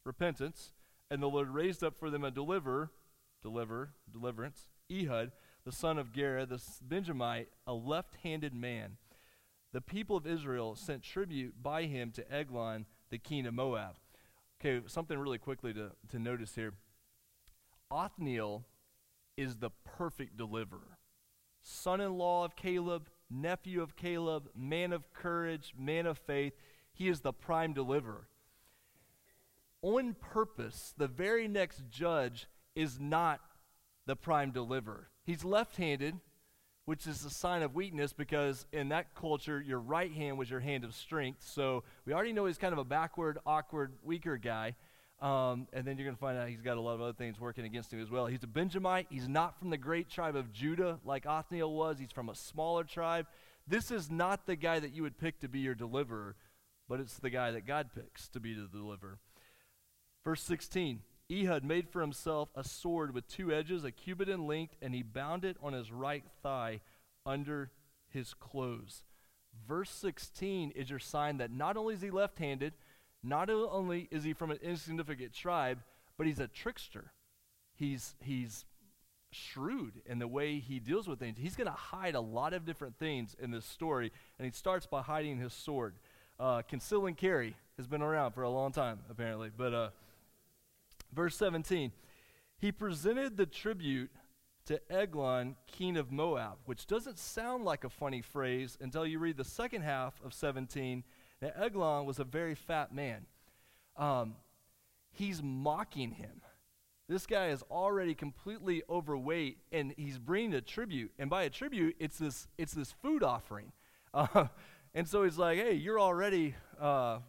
repentance, 0.06 0.73
and 1.11 1.23
the 1.23 1.29
Lord 1.29 1.50
raised 1.50 1.85
up 1.85 1.99
for 1.99 2.09
them 2.09 2.25
a 2.25 2.31
deliverer, 2.31 2.91
deliver, 3.43 3.91
deliverance, 4.11 4.69
Ehud, 4.91 5.32
the 5.67 5.73
son 5.73 5.99
of 5.99 6.14
Gera, 6.14 6.47
the 6.47 6.62
Benjamite, 6.81 7.49
a 7.67 7.75
left-handed 7.75 8.55
man 8.55 8.97
the 9.73 9.81
people 9.81 10.17
of 10.17 10.27
Israel 10.27 10.75
sent 10.77 11.03
tribute 11.03 11.63
by 11.63 11.85
him 11.85 12.11
to 12.13 12.33
Eglon, 12.33 12.87
the 13.11 13.19
king 13.19 13.47
of 13.47 13.55
Moab. 13.55 13.97
Okay, 14.61 14.85
something 14.87 15.19
really 15.19 15.39
quickly 15.39 15.73
to, 15.75 15.91
to 16.11 16.19
notice 16.19 16.55
here. 16.55 16.75
Othniel 17.91 18.64
is 19.37 19.57
the 19.57 19.71
perfect 19.85 20.37
deliverer. 20.37 20.99
Son 21.62 22.00
in 22.00 22.17
law 22.17 22.45
of 22.45 22.57
Caleb, 22.57 23.09
nephew 23.31 23.83
of 23.83 23.97
Caleb, 23.97 24.49
man 24.55 24.93
of 24.93 25.12
courage, 25.12 25.75
man 25.79 26.07
of 26.07 26.19
faith. 26.19 26.52
He 26.93 27.09
is 27.09 27.21
the 27.21 27.33
prime 27.33 27.73
deliverer. 27.73 28.29
On 29.81 30.14
purpose, 30.14 30.95
the 30.97 31.09
very 31.09 31.49
next 31.49 31.83
judge 31.91 32.47
is 32.75 33.00
not 33.00 33.41
the 34.07 34.17
prime 34.17 34.50
deliverer. 34.50 35.09
He's 35.25 35.45
left 35.45 35.76
handed, 35.76 36.21
which 36.85 37.07
is 37.07 37.25
a 37.25 37.31
sign 37.31 37.62
of 37.62 37.75
weakness 37.75 38.12
because 38.12 38.67
in 38.73 38.89
that 38.89 39.15
culture, 39.15 39.61
your 39.61 39.79
right 39.79 40.12
hand 40.12 40.37
was 40.37 40.51
your 40.51 40.61
hand 40.61 40.85
of 40.85 40.95
strength. 40.95 41.43
So 41.45 41.85
we 42.05 42.12
already 42.12 42.33
know 42.33 42.47
he's 42.47 42.59
kind 42.59 42.73
of 42.73 42.79
a 42.79 42.85
backward, 42.85 43.39
awkward, 43.47 43.93
weaker 44.03 44.37
guy. 44.37 44.75
Um, 45.21 45.69
and 45.73 45.87
then 45.87 45.97
you're 45.97 46.05
going 46.05 46.17
to 46.17 46.21
find 46.21 46.37
out 46.37 46.49
he's 46.49 46.62
got 46.62 46.77
a 46.77 46.81
lot 46.81 46.95
of 46.95 47.01
other 47.01 47.12
things 47.12 47.39
working 47.39 47.65
against 47.65 47.93
him 47.93 48.03
as 48.03 48.11
well. 48.11 48.27
He's 48.27 48.43
a 48.43 48.49
Benjamite. 48.49 49.07
He's 49.09 49.29
not 49.29 49.57
from 49.57 49.71
the 49.71 49.77
great 49.77 50.11
tribe 50.11 50.35
of 50.35 50.53
Judah 50.53 50.99
like 51.05 51.27
Othniel 51.27 51.73
was. 51.73 52.01
He's 52.01 52.11
from 52.11 52.29
a 52.29 52.35
smaller 52.35 52.83
tribe. 52.83 53.27
This 53.69 53.93
is 53.93 54.11
not 54.11 54.47
the 54.47 54.57
guy 54.57 54.81
that 54.81 54.93
you 54.93 55.03
would 55.03 55.19
pick 55.19 55.39
to 55.41 55.49
be 55.49 55.61
your 55.61 55.77
deliverer, 55.77 56.35
but 56.89 56.99
it's 56.99 57.19
the 57.19 57.31
guy 57.31 57.53
that 57.53 57.65
God 57.65 57.91
picks 57.95 58.27
to 58.31 58.41
be 58.41 58.53
the 58.55 58.67
deliverer. 58.67 59.19
Verse 60.25 60.43
16 60.43 61.01
Ehud 61.33 61.65
made 61.65 61.89
for 61.89 62.01
himself 62.01 62.51
a 62.55 62.62
sword 62.62 63.15
with 63.15 63.27
two 63.27 63.53
edges, 63.53 63.85
a 63.85 63.91
cubit 63.91 64.29
in 64.29 64.47
length, 64.47 64.77
and 64.83 64.95
he 64.95 65.03
bound 65.03 65.45
it 65.45 65.57
on 65.62 65.73
his 65.73 65.91
right 65.91 66.25
thigh 66.43 66.81
under 67.25 67.71
his 68.11 68.35
clothes. 68.35 69.05
Verse 69.67 69.91
16 69.91 70.73
is 70.73 70.91
your 70.91 70.99
sign 70.99 71.39
that 71.39 71.51
not 71.51 71.77
only 71.77 71.95
is 71.95 72.03
he 72.03 72.11
left 72.11 72.39
handed, 72.39 72.75
not 73.23 73.49
only 73.49 74.09
is 74.11 74.25
he 74.25 74.33
from 74.35 74.51
an 74.51 74.59
insignificant 74.62 75.33
tribe, 75.33 75.79
but 76.19 76.27
he's 76.27 76.41
a 76.41 76.49
trickster. 76.49 77.12
He's, 77.75 78.15
he's 78.21 78.67
shrewd 79.31 80.03
in 80.05 80.19
the 80.19 80.29
way 80.29 80.59
he 80.59 80.79
deals 80.79 81.09
with 81.09 81.19
things. 81.19 81.39
He's 81.39 81.57
going 81.57 81.69
to 81.69 81.73
hide 81.73 82.15
a 82.15 82.21
lot 82.21 82.53
of 82.53 82.67
different 82.67 82.99
things 82.99 83.35
in 83.41 83.51
this 83.51 83.65
story, 83.65 84.12
and 84.39 84.45
he 84.45 84.53
starts 84.53 84.87
by 84.87 85.01
hiding 85.01 85.39
his 85.39 85.55
sword. 85.55 85.95
Uh, 86.39 86.62
conceal 86.62 87.07
and 87.07 87.17
carry 87.17 87.57
has 87.79 87.87
been 87.87 88.03
around 88.03 88.33
for 88.33 88.43
a 88.43 88.51
long 88.51 88.73
time, 88.73 88.99
apparently, 89.09 89.51
but. 89.57 89.73
Uh, 89.73 89.89
Verse 91.12 91.37
17 91.37 91.92
He 92.59 92.73
presented 92.73 93.37
the 93.37 93.47
tribute 93.47 94.11
to 94.66 94.81
Eglon, 94.90 95.57
king 95.66 95.97
of 95.97 96.12
Moab, 96.12 96.59
which 96.66 96.87
doesn't 96.87 97.19
sound 97.19 97.64
like 97.64 97.85
a 97.85 97.90
funny 97.90 98.23
phrase 98.23 98.78
until 98.81 99.07
you 99.07 99.19
read 99.19 99.37
the 99.37 99.45
second 99.45 99.83
half 99.83 100.21
of 100.25 100.33
17. 100.33 101.02
Now, 101.40 101.50
Eglon 101.57 102.07
was 102.07 102.21
a 102.21 102.25
very 102.25 102.54
fat 102.54 102.95
man. 102.95 103.26
Um, 103.97 104.37
he's 105.11 105.42
mocking 105.42 106.12
him. 106.12 106.42
This 107.09 107.26
guy 107.26 107.49
is 107.49 107.62
already 107.71 108.14
completely 108.14 108.83
overweight, 108.88 109.59
and 109.73 109.92
he's 109.97 110.19
bringing 110.19 110.54
a 110.54 110.61
tribute. 110.61 111.11
And 111.19 111.28
by 111.28 111.42
a 111.42 111.50
tribute, 111.50 111.97
it's 111.99 112.19
this, 112.19 112.47
it's 112.57 112.73
this 112.73 112.92
food 112.92 113.23
offering. 113.23 113.73
Uh, 114.14 114.49
and 114.95 115.09
so 115.09 115.25
he's 115.25 115.38
like, 115.38 115.57
hey, 115.57 115.73
you're 115.73 115.99
already 115.99 116.54
uh, 116.78 117.21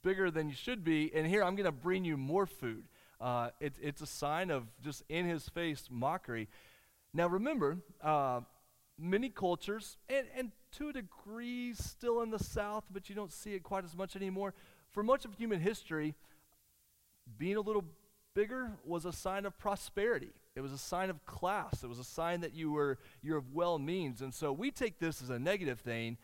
bigger 0.00 0.30
than 0.30 0.48
you 0.48 0.54
should 0.54 0.82
be, 0.82 1.12
and 1.14 1.26
here 1.26 1.44
I'm 1.44 1.54
going 1.54 1.66
to 1.66 1.72
bring 1.72 2.02
you 2.02 2.16
more 2.16 2.46
food. 2.46 2.84
Uh, 3.20 3.50
it, 3.60 3.74
it's 3.80 4.02
a 4.02 4.06
sign 4.06 4.50
of 4.50 4.64
just 4.82 5.02
in 5.08 5.26
his 5.26 5.48
face 5.48 5.88
mockery. 5.90 6.48
Now 7.12 7.28
remember, 7.28 7.78
uh, 8.02 8.40
many 8.98 9.28
cultures, 9.28 9.96
and, 10.08 10.26
and 10.36 10.52
to 10.72 10.88
a 10.88 10.92
degree 10.92 11.74
still 11.74 12.22
in 12.22 12.30
the 12.30 12.38
South, 12.38 12.84
but 12.90 13.08
you 13.08 13.14
don't 13.14 13.32
see 13.32 13.54
it 13.54 13.62
quite 13.62 13.84
as 13.84 13.96
much 13.96 14.16
anymore. 14.16 14.54
For 14.90 15.02
much 15.02 15.24
of 15.24 15.34
human 15.34 15.60
history, 15.60 16.14
being 17.38 17.56
a 17.56 17.60
little 17.60 17.84
bigger 18.34 18.72
was 18.84 19.04
a 19.04 19.12
sign 19.12 19.46
of 19.46 19.56
prosperity. 19.58 20.30
It 20.56 20.60
was 20.60 20.72
a 20.72 20.78
sign 20.78 21.10
of 21.10 21.24
class. 21.24 21.82
It 21.82 21.88
was 21.88 21.98
a 21.98 22.04
sign 22.04 22.40
that 22.42 22.54
you 22.54 22.70
were 22.70 22.98
you're 23.22 23.38
of 23.38 23.52
well 23.52 23.78
means. 23.78 24.22
And 24.22 24.32
so 24.32 24.52
we 24.52 24.70
take 24.70 24.98
this 24.98 25.22
as 25.22 25.30
a 25.30 25.38
negative 25.38 25.80
thing, 25.80 26.16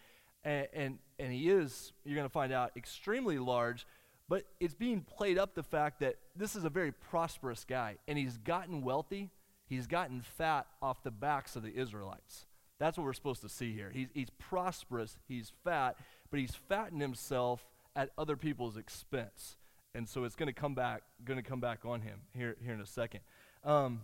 and 0.44 0.68
and, 0.72 0.98
and 1.18 1.32
he 1.32 1.50
is, 1.50 1.92
you're 2.04 2.16
going 2.16 2.28
to 2.28 2.32
find 2.32 2.52
out, 2.52 2.72
extremely 2.76 3.38
large. 3.38 3.86
But 4.30 4.44
it's 4.60 4.74
being 4.74 5.00
played 5.00 5.38
up 5.38 5.56
the 5.56 5.64
fact 5.64 5.98
that 6.00 6.14
this 6.36 6.54
is 6.54 6.62
a 6.62 6.70
very 6.70 6.92
prosperous 6.92 7.64
guy, 7.68 7.96
and 8.06 8.16
he's 8.16 8.36
gotten 8.36 8.80
wealthy, 8.80 9.28
he's 9.66 9.88
gotten 9.88 10.22
fat 10.22 10.68
off 10.80 11.02
the 11.02 11.10
backs 11.10 11.56
of 11.56 11.64
the 11.64 11.76
Israelites. 11.76 12.46
That's 12.78 12.96
what 12.96 13.04
we're 13.04 13.12
supposed 13.12 13.40
to 13.42 13.48
see 13.48 13.74
here. 13.74 13.90
He's, 13.92 14.06
he's 14.14 14.30
prosperous, 14.38 15.18
he's 15.26 15.52
fat, 15.64 15.96
but 16.30 16.38
he's 16.38 16.54
fattened 16.54 17.02
himself 17.02 17.66
at 17.96 18.10
other 18.16 18.36
people's 18.36 18.76
expense. 18.76 19.56
And 19.96 20.08
so 20.08 20.22
it's 20.22 20.36
going 20.36 20.46
to 20.46 20.52
come 20.52 20.76
back, 20.76 21.02
going 21.24 21.42
to 21.42 21.42
come 21.42 21.60
back 21.60 21.80
on 21.84 22.00
him 22.00 22.20
here, 22.32 22.56
here 22.64 22.72
in 22.72 22.80
a 22.80 22.86
second. 22.86 23.20
Um, 23.64 24.02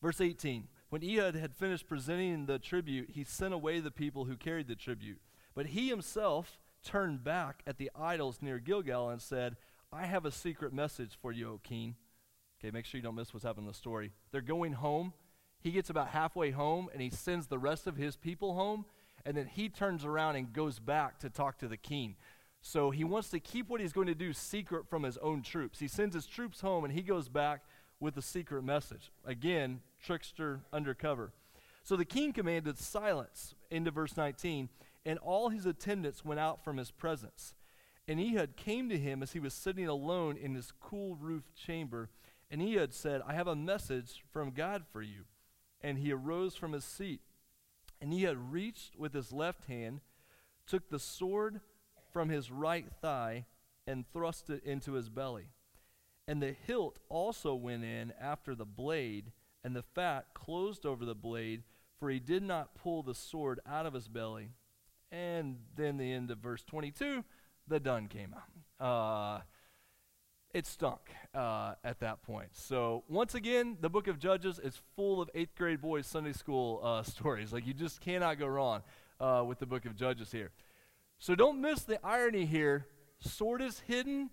verse 0.00 0.20
18. 0.20 0.68
When 0.88 1.02
Ehud 1.02 1.34
had 1.34 1.52
finished 1.52 1.88
presenting 1.88 2.46
the 2.46 2.60
tribute, 2.60 3.10
he 3.10 3.24
sent 3.24 3.54
away 3.54 3.80
the 3.80 3.90
people 3.90 4.26
who 4.26 4.36
carried 4.36 4.68
the 4.68 4.76
tribute. 4.76 5.20
But 5.52 5.66
he 5.66 5.88
himself 5.88 6.60
turned 6.84 7.24
back 7.24 7.62
at 7.66 7.78
the 7.78 7.90
idols 7.98 8.38
near 8.42 8.58
Gilgal 8.58 9.10
and 9.10 9.20
said, 9.20 9.56
I 9.92 10.06
have 10.06 10.24
a 10.24 10.32
secret 10.32 10.72
message 10.72 11.18
for 11.20 11.32
you, 11.32 11.50
O 11.50 11.60
king. 11.62 11.96
Okay, 12.58 12.70
make 12.70 12.84
sure 12.84 12.98
you 12.98 13.02
don't 13.02 13.14
miss 13.14 13.34
what's 13.34 13.44
happening 13.44 13.66
in 13.66 13.72
the 13.72 13.76
story. 13.76 14.12
They're 14.30 14.40
going 14.40 14.74
home. 14.74 15.12
He 15.60 15.70
gets 15.70 15.90
about 15.90 16.08
halfway 16.08 16.50
home 16.50 16.88
and 16.92 17.02
he 17.02 17.10
sends 17.10 17.46
the 17.46 17.58
rest 17.58 17.86
of 17.86 17.96
his 17.96 18.16
people 18.16 18.54
home. 18.54 18.84
And 19.24 19.36
then 19.36 19.46
he 19.46 19.68
turns 19.68 20.04
around 20.04 20.36
and 20.36 20.52
goes 20.52 20.78
back 20.78 21.18
to 21.20 21.30
talk 21.30 21.58
to 21.58 21.68
the 21.68 21.76
king. 21.76 22.16
So 22.60 22.90
he 22.90 23.04
wants 23.04 23.28
to 23.30 23.40
keep 23.40 23.68
what 23.68 23.80
he's 23.80 23.92
going 23.92 24.06
to 24.06 24.14
do 24.14 24.32
secret 24.32 24.88
from 24.88 25.02
his 25.02 25.18
own 25.18 25.42
troops. 25.42 25.80
He 25.80 25.88
sends 25.88 26.14
his 26.14 26.26
troops 26.26 26.60
home 26.60 26.84
and 26.84 26.92
he 26.92 27.02
goes 27.02 27.28
back 27.28 27.62
with 28.00 28.16
a 28.16 28.22
secret 28.22 28.64
message. 28.64 29.12
Again, 29.24 29.80
trickster 30.00 30.60
undercover. 30.72 31.32
So 31.84 31.96
the 31.96 32.04
king 32.04 32.32
commanded 32.32 32.78
silence 32.78 33.54
into 33.70 33.90
verse 33.90 34.16
19, 34.16 34.68
and 35.04 35.18
all 35.18 35.48
his 35.48 35.66
attendants 35.66 36.24
went 36.24 36.40
out 36.40 36.62
from 36.62 36.76
his 36.76 36.90
presence. 36.90 37.54
And 38.08 38.20
Ehud 38.20 38.56
came 38.56 38.88
to 38.88 38.98
him 38.98 39.22
as 39.22 39.32
he 39.32 39.40
was 39.40 39.54
sitting 39.54 39.86
alone 39.86 40.36
in 40.36 40.54
his 40.54 40.72
cool 40.80 41.14
roofed 41.16 41.54
chamber. 41.54 42.10
And 42.50 42.60
Ehud 42.60 42.92
said, 42.92 43.22
I 43.26 43.34
have 43.34 43.46
a 43.46 43.56
message 43.56 44.22
from 44.32 44.50
God 44.50 44.84
for 44.92 45.02
you. 45.02 45.24
And 45.80 45.98
he 45.98 46.12
arose 46.12 46.54
from 46.54 46.72
his 46.72 46.84
seat. 46.84 47.20
And 48.00 48.12
Ehud 48.12 48.36
reached 48.50 48.96
with 48.96 49.14
his 49.14 49.32
left 49.32 49.66
hand, 49.66 50.00
took 50.66 50.90
the 50.90 50.98
sword 50.98 51.60
from 52.12 52.28
his 52.28 52.50
right 52.50 52.86
thigh 53.00 53.46
and 53.86 54.04
thrust 54.12 54.50
it 54.50 54.64
into 54.64 54.92
his 54.92 55.08
belly. 55.08 55.46
And 56.28 56.42
the 56.42 56.54
hilt 56.66 56.98
also 57.08 57.54
went 57.54 57.84
in 57.84 58.12
after 58.20 58.54
the 58.54 58.64
blade, 58.64 59.32
and 59.64 59.74
the 59.74 59.82
fat 59.82 60.26
closed 60.34 60.86
over 60.86 61.04
the 61.04 61.14
blade, 61.14 61.62
for 61.98 62.10
he 62.10 62.20
did 62.20 62.42
not 62.42 62.74
pull 62.74 63.02
the 63.02 63.14
sword 63.14 63.60
out 63.66 63.86
of 63.86 63.94
his 63.94 64.08
belly. 64.08 64.50
And 65.12 65.58
then 65.76 65.98
the 65.98 66.10
end 66.10 66.30
of 66.30 66.38
verse 66.38 66.64
22, 66.64 67.22
the 67.68 67.78
dun 67.78 68.08
came 68.08 68.34
out. 68.34 68.84
Uh, 68.84 69.40
it 70.54 70.66
stunk 70.66 71.00
uh, 71.34 71.74
at 71.84 72.00
that 72.00 72.22
point. 72.22 72.48
So, 72.52 73.04
once 73.08 73.34
again, 73.34 73.76
the 73.80 73.88
book 73.88 74.08
of 74.08 74.18
Judges 74.18 74.58
is 74.58 74.80
full 74.96 75.20
of 75.20 75.30
eighth 75.34 75.54
grade 75.54 75.80
boys' 75.80 76.06
Sunday 76.06 76.32
school 76.32 76.80
uh, 76.82 77.02
stories. 77.02 77.52
Like, 77.52 77.66
you 77.66 77.74
just 77.74 78.00
cannot 78.00 78.38
go 78.38 78.46
wrong 78.46 78.82
uh, 79.20 79.44
with 79.46 79.58
the 79.58 79.66
book 79.66 79.84
of 79.84 79.94
Judges 79.94 80.32
here. 80.32 80.50
So 81.18 81.34
don't 81.34 81.60
miss 81.60 81.82
the 81.82 82.04
irony 82.04 82.46
here. 82.46 82.86
Sword 83.20 83.62
is 83.62 83.80
hidden, 83.86 84.30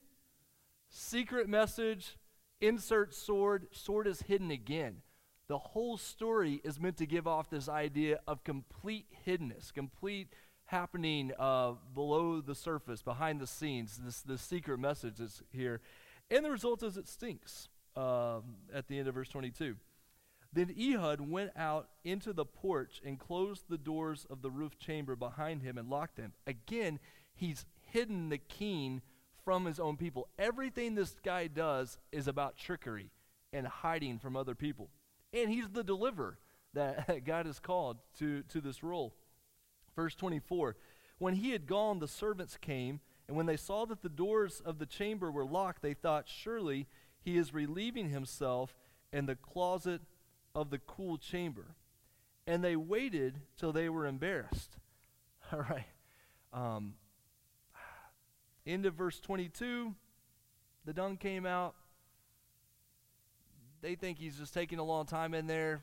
secret 0.90 1.48
message, 1.48 2.18
insert 2.60 3.14
sword, 3.14 3.68
sword 3.72 4.08
is 4.08 4.24
hidden 4.24 4.50
again. 4.50 5.04
The 5.48 5.60
whole 5.60 5.98
story 5.98 6.62
is 6.64 6.80
meant 6.80 6.98
to 6.98 7.06
give 7.06 7.28
off 7.28 7.50
this 7.50 7.70
idea 7.70 8.20
of 8.28 8.44
complete 8.44 9.06
hiddenness, 9.26 9.72
complete 9.74 10.30
happening 10.70 11.32
uh, 11.40 11.74
below 11.96 12.42
the 12.42 12.54
surface, 12.54 13.02
behind 13.02 13.40
the 13.40 13.48
scenes. 13.48 14.00
This, 14.04 14.22
this 14.22 14.42
secret 14.42 14.80
message 14.80 15.20
is 15.20 15.42
here. 15.52 15.82
And 16.30 16.46
the 16.46 16.52
result 16.52 16.84
is 16.84 16.96
it 16.96 17.08
stinks 17.08 17.70
um, 17.96 18.44
at 18.74 18.88
the 18.88 19.00
end 19.00 19.08
of 19.08 19.16
verse 19.16 19.30
22. 19.30 19.76
Then 20.54 20.74
Ehud 20.80 21.22
went 21.22 21.52
out 21.56 21.90
into 22.04 22.34
the 22.34 22.46
porch 22.46 23.02
and 23.04 23.20
closed 23.20 23.66
the 23.68 23.78
doors 23.78 24.28
of 24.30 24.42
the 24.42 24.52
roof 24.52 24.78
chamber 24.78 25.16
behind 25.16 25.64
him 25.64 25.78
and 25.78 25.90
locked 25.90 26.18
them. 26.18 26.34
Again, 26.46 27.00
he's 27.34 27.66
hidden 27.82 28.30
the 28.30 28.38
king 28.38 29.02
from 29.44 29.66
his 29.66 29.80
own 29.80 29.98
people. 29.98 30.28
Everything 30.38 30.94
this 30.94 31.16
guy 31.24 31.48
does 31.48 31.98
is 32.12 32.28
about 32.28 32.58
trickery 32.58 33.10
and 33.52 33.66
hiding 33.66 34.20
from 34.20 34.36
other 34.36 34.54
people. 34.54 34.90
And 35.34 35.50
he's 35.50 35.70
the 35.70 35.84
deliverer 35.84 36.38
that 36.74 37.24
God 37.26 37.48
has 37.48 37.60
called 37.60 37.98
to, 38.20 38.44
to 38.44 38.62
this 38.62 38.84
role. 38.84 39.16
Verse 40.00 40.16
24 40.16 40.78
When 41.18 41.34
he 41.34 41.52
had 41.52 41.68
gone, 41.68 42.00
the 42.00 42.08
servants 42.08 42.56
came, 42.56 43.02
and 43.28 43.36
when 43.36 43.48
they 43.48 43.58
saw 43.58 43.86
that 43.86 44.02
the 44.02 44.08
doors 44.08 44.62
of 44.64 44.80
the 44.80 44.86
chamber 44.86 45.30
were 45.30 45.44
locked, 45.44 45.82
they 45.82 45.94
thought, 45.94 46.30
Surely 46.30 46.88
he 47.20 47.36
is 47.36 47.54
relieving 47.54 48.08
himself 48.08 48.74
in 49.12 49.26
the 49.26 49.36
closet 49.36 50.00
of 50.56 50.70
the 50.70 50.78
cool 50.78 51.18
chamber. 51.18 51.76
And 52.48 52.64
they 52.64 52.78
waited 52.78 53.42
till 53.58 53.74
they 53.74 53.90
were 53.90 54.06
embarrassed. 54.06 54.78
All 55.52 55.66
right. 55.70 55.88
Um, 56.54 56.94
of 58.66 58.94
verse 58.94 59.20
22, 59.20 59.94
the 60.86 60.94
dung 60.94 61.18
came 61.18 61.46
out. 61.46 61.76
They 63.82 63.96
think 63.96 64.18
he's 64.18 64.38
just 64.38 64.54
taking 64.54 64.80
a 64.80 64.84
long 64.84 65.08
time 65.08 65.34
in 65.34 65.46
there. 65.46 65.82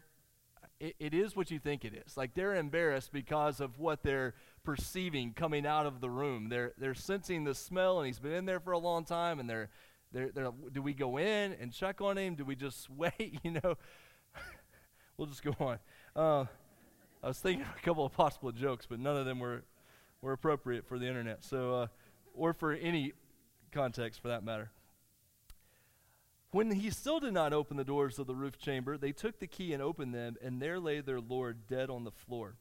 It, 0.79 0.95
it 0.99 1.15
is 1.15 1.35
what 1.35 1.51
you 1.51 1.59
think 1.59 1.85
it 1.85 1.95
is. 2.07 2.17
Like 2.17 2.35
they're 2.35 2.55
embarrassed 2.55 3.13
because 3.13 3.61
of 3.61 3.79
what 3.79 4.03
they're 4.03 4.35
perceiving 4.65 5.33
coming 5.33 5.67
out 5.67 5.87
of 5.87 6.01
the 6.01 6.11
room. 6.11 6.49
They're 6.49 6.73
they're 6.79 6.95
sensing 6.95 7.45
the 7.45 7.55
smell, 7.55 7.99
and 7.99 8.07
he's 8.07 8.19
been 8.19 8.33
in 8.33 8.45
there 8.45 8.61
for 8.61 8.73
a 8.73 8.79
long 8.79 9.05
time. 9.05 9.41
And 9.41 9.49
they're 9.49 9.71
they're, 10.13 10.31
they're 10.33 10.51
do 10.73 10.83
we 10.83 10.93
go 10.93 11.19
in 11.19 11.55
and 11.61 11.73
check 11.73 12.01
on 12.01 12.19
him? 12.19 12.35
Do 12.35 12.45
we 12.45 12.57
just 12.57 12.91
wait? 12.97 13.41
You 13.43 13.53
know, 13.53 13.77
we'll 15.17 15.29
just 15.29 15.43
go 15.43 15.55
on. 15.61 15.79
Uh, 16.15 16.45
I 17.23 17.29
was 17.29 17.39
thinking 17.39 17.63
of 17.63 17.77
a 17.77 17.81
couple 17.81 18.05
of 18.05 18.13
possible 18.13 18.53
jokes, 18.53 18.87
but 18.89 19.01
none 19.01 19.17
of 19.17 19.27
them 19.27 19.41
were, 19.41 19.65
were 20.21 20.33
appropriate 20.33 20.87
for 20.87 20.99
the 20.99 21.07
internet, 21.07 21.43
so 21.43 21.75
uh, 21.75 21.87
or 22.35 22.53
for 22.53 22.73
any 22.73 23.15
context 23.73 24.21
for 24.21 24.29
that 24.29 24.45
matter. 24.45 24.71
When 26.57 26.71
he 26.71 26.89
still 26.89 27.21
did 27.21 27.35
not 27.35 27.53
open 27.53 27.77
the 27.77 27.85
doors 27.85 28.19
of 28.19 28.27
the 28.27 28.35
roof 28.35 28.57
chamber, 28.57 28.97
they 28.97 29.13
took 29.13 29.41
the 29.41 29.47
key 29.47 29.75
and 29.75 29.83
opened 29.83 30.15
them, 30.15 30.37
and 30.41 30.59
there 30.59 30.81
lay 30.81 31.03
their 31.03 31.21
Lord 31.21 31.67
dead 31.67 31.91
on 31.91 32.05
the 32.05 32.11
floor. 32.11 32.57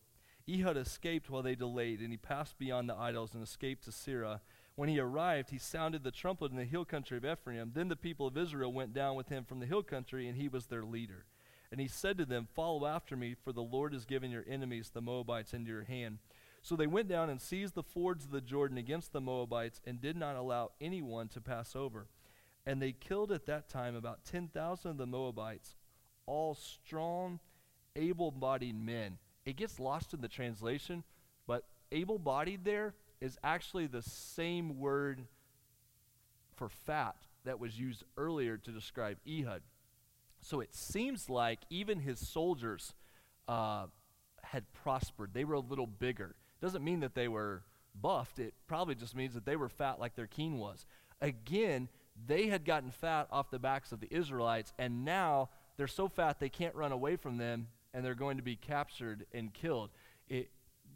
Ehud 0.50 0.76
escaped 0.76 1.30
while 1.30 1.42
they 1.42 1.56
delayed, 1.56 2.02
and 2.02 2.12
he 2.12 2.18
passed 2.18 2.60
beyond 2.60 2.90
the 2.90 2.96
idols 2.98 3.34
and 3.34 3.42
escaped 3.42 3.86
to 3.86 3.92
Seirah. 3.92 4.42
When 4.76 4.90
he 4.90 5.00
arrived, 5.00 5.50
he 5.50 5.58
sounded 5.58 6.04
the 6.04 6.12
trumpet 6.12 6.52
in 6.52 6.58
the 6.58 6.66
hill 6.66 6.84
country 6.84 7.16
of 7.16 7.24
Ephraim. 7.24 7.72
Then 7.74 7.88
the 7.88 7.96
people 7.96 8.28
of 8.28 8.38
Israel 8.38 8.74
went 8.74 8.94
down 8.94 9.16
with 9.16 9.30
him 9.30 9.46
from 9.46 9.62
the 9.62 9.66
hill 9.66 9.82
country, 9.82 10.28
and 10.28 10.36
he 10.36 10.50
was 10.50 10.66
their 10.66 10.84
leader. 10.84 11.24
And 11.72 11.80
he 11.80 11.88
said 11.88 12.18
to 12.18 12.26
them, 12.26 12.50
Follow 12.54 12.86
after 12.86 13.16
me, 13.16 13.34
for 13.34 13.54
the 13.54 13.62
Lord 13.62 13.94
has 13.94 14.04
given 14.04 14.30
your 14.30 14.44
enemies, 14.46 14.92
the 14.94 15.02
Moabites, 15.02 15.54
into 15.54 15.72
your 15.72 15.86
hand. 15.86 16.18
So 16.62 16.76
they 16.76 16.86
went 16.86 17.08
down 17.08 17.30
and 17.30 17.40
seized 17.40 17.76
the 17.76 17.82
fords 17.82 18.26
of 18.26 18.32
the 18.32 18.42
Jordan 18.42 18.78
against 18.78 19.14
the 19.14 19.22
Moabites, 19.22 19.80
and 19.88 20.02
did 20.02 20.18
not 20.18 20.36
allow 20.36 20.72
anyone 20.82 21.30
to 21.30 21.40
pass 21.40 21.78
over. 21.78 22.08
And 22.66 22.82
they 22.82 22.94
killed 22.94 23.32
at 23.32 23.46
that 23.46 23.70
time 23.70 23.96
about 23.96 24.26
10,000 24.26 24.92
of 24.92 24.98
the 24.98 25.06
Moabites, 25.06 25.76
all 26.26 26.56
strong, 26.56 27.40
able 27.96 28.32
bodied 28.32 28.76
men. 28.76 29.18
It 29.46 29.56
gets 29.56 29.80
lost 29.80 30.14
in 30.14 30.22
the 30.22 30.28
translation, 30.28 31.04
but 31.46 31.66
able 31.92 32.18
bodied 32.18 32.66
there 32.66 32.96
is 33.22 33.38
actually 33.44 33.88
the 33.88 34.02
same 34.02 34.80
word 34.80 35.26
for 36.56 36.70
fat 36.70 37.16
that 37.44 37.60
was 37.60 37.80
used 37.80 38.04
earlier 38.18 38.58
to 38.58 38.72
describe 38.72 39.18
Ehud. 39.28 39.62
So 40.42 40.60
it 40.60 40.74
seems 40.76 41.30
like 41.30 41.60
even 41.70 42.00
his 42.00 42.20
soldiers 42.20 42.94
uh, 43.48 43.88
had 44.44 44.72
prospered. 44.74 45.32
They 45.34 45.44
were 45.44 45.56
a 45.56 45.60
little 45.60 45.88
bigger. 45.88 46.36
Doesn't 46.62 46.84
mean 46.84 47.02
that 47.02 47.16
they 47.16 47.28
were 47.28 47.64
buffed. 48.00 48.40
It 48.40 48.54
probably 48.68 48.96
just 48.96 49.16
means 49.16 49.34
that 49.34 49.46
they 49.46 49.56
were 49.56 49.70
fat 49.70 50.00
like 50.00 50.16
their 50.16 50.28
king 50.28 50.58
was. 50.58 50.86
Again, 51.22 51.90
they 52.28 52.48
had 52.48 52.66
gotten 52.66 52.92
fat 52.92 53.28
off 53.32 53.52
the 53.52 53.60
backs 53.60 53.92
of 53.92 54.00
the 54.00 54.14
Israelites, 54.14 54.74
and 54.78 55.04
now 55.04 55.50
they're 55.78 55.88
so 55.88 56.08
fat 56.08 56.40
they 56.40 56.50
can't 56.50 56.76
run 56.76 56.92
away 56.92 57.16
from 57.16 57.38
them, 57.38 57.68
and 57.94 58.06
they're 58.06 58.16
going 58.16 58.38
to 58.38 58.44
be 58.44 58.56
captured 58.56 59.26
and 59.34 59.54
killed. 59.54 59.90
It, 60.30 60.50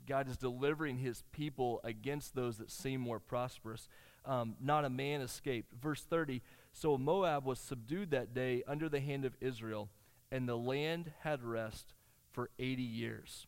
God 0.08 0.28
is 0.30 0.38
delivering 0.38 0.98
his 0.98 1.24
people 1.32 1.82
against 1.84 2.36
those 2.36 2.58
that 2.58 2.72
seem 2.72 3.02
more 3.02 3.20
prosperous. 3.20 3.88
Um, 4.26 4.56
not 4.62 4.86
a 4.86 4.90
man 4.90 5.22
escaped. 5.22 5.74
Verse 5.82 6.04
30 6.04 6.42
So 6.72 6.98
Moab 6.98 7.46
was 7.46 7.60
subdued 7.60 8.12
that 8.12 8.34
day 8.34 8.64
under 8.68 8.90
the 8.90 9.00
hand 9.00 9.26
of 9.26 9.36
Israel, 9.42 9.90
and 10.32 10.48
the 10.48 10.58
land 10.58 11.12
had 11.22 11.44
rest 11.44 11.94
for 12.32 12.50
80 12.60 12.82
years. 12.82 13.48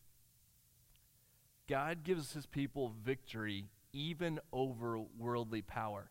God 1.68 2.04
gives 2.04 2.32
his 2.32 2.46
people 2.46 2.92
victory 3.04 3.70
even 3.92 4.40
over 4.52 4.98
worldly 5.18 5.62
power. 5.62 6.10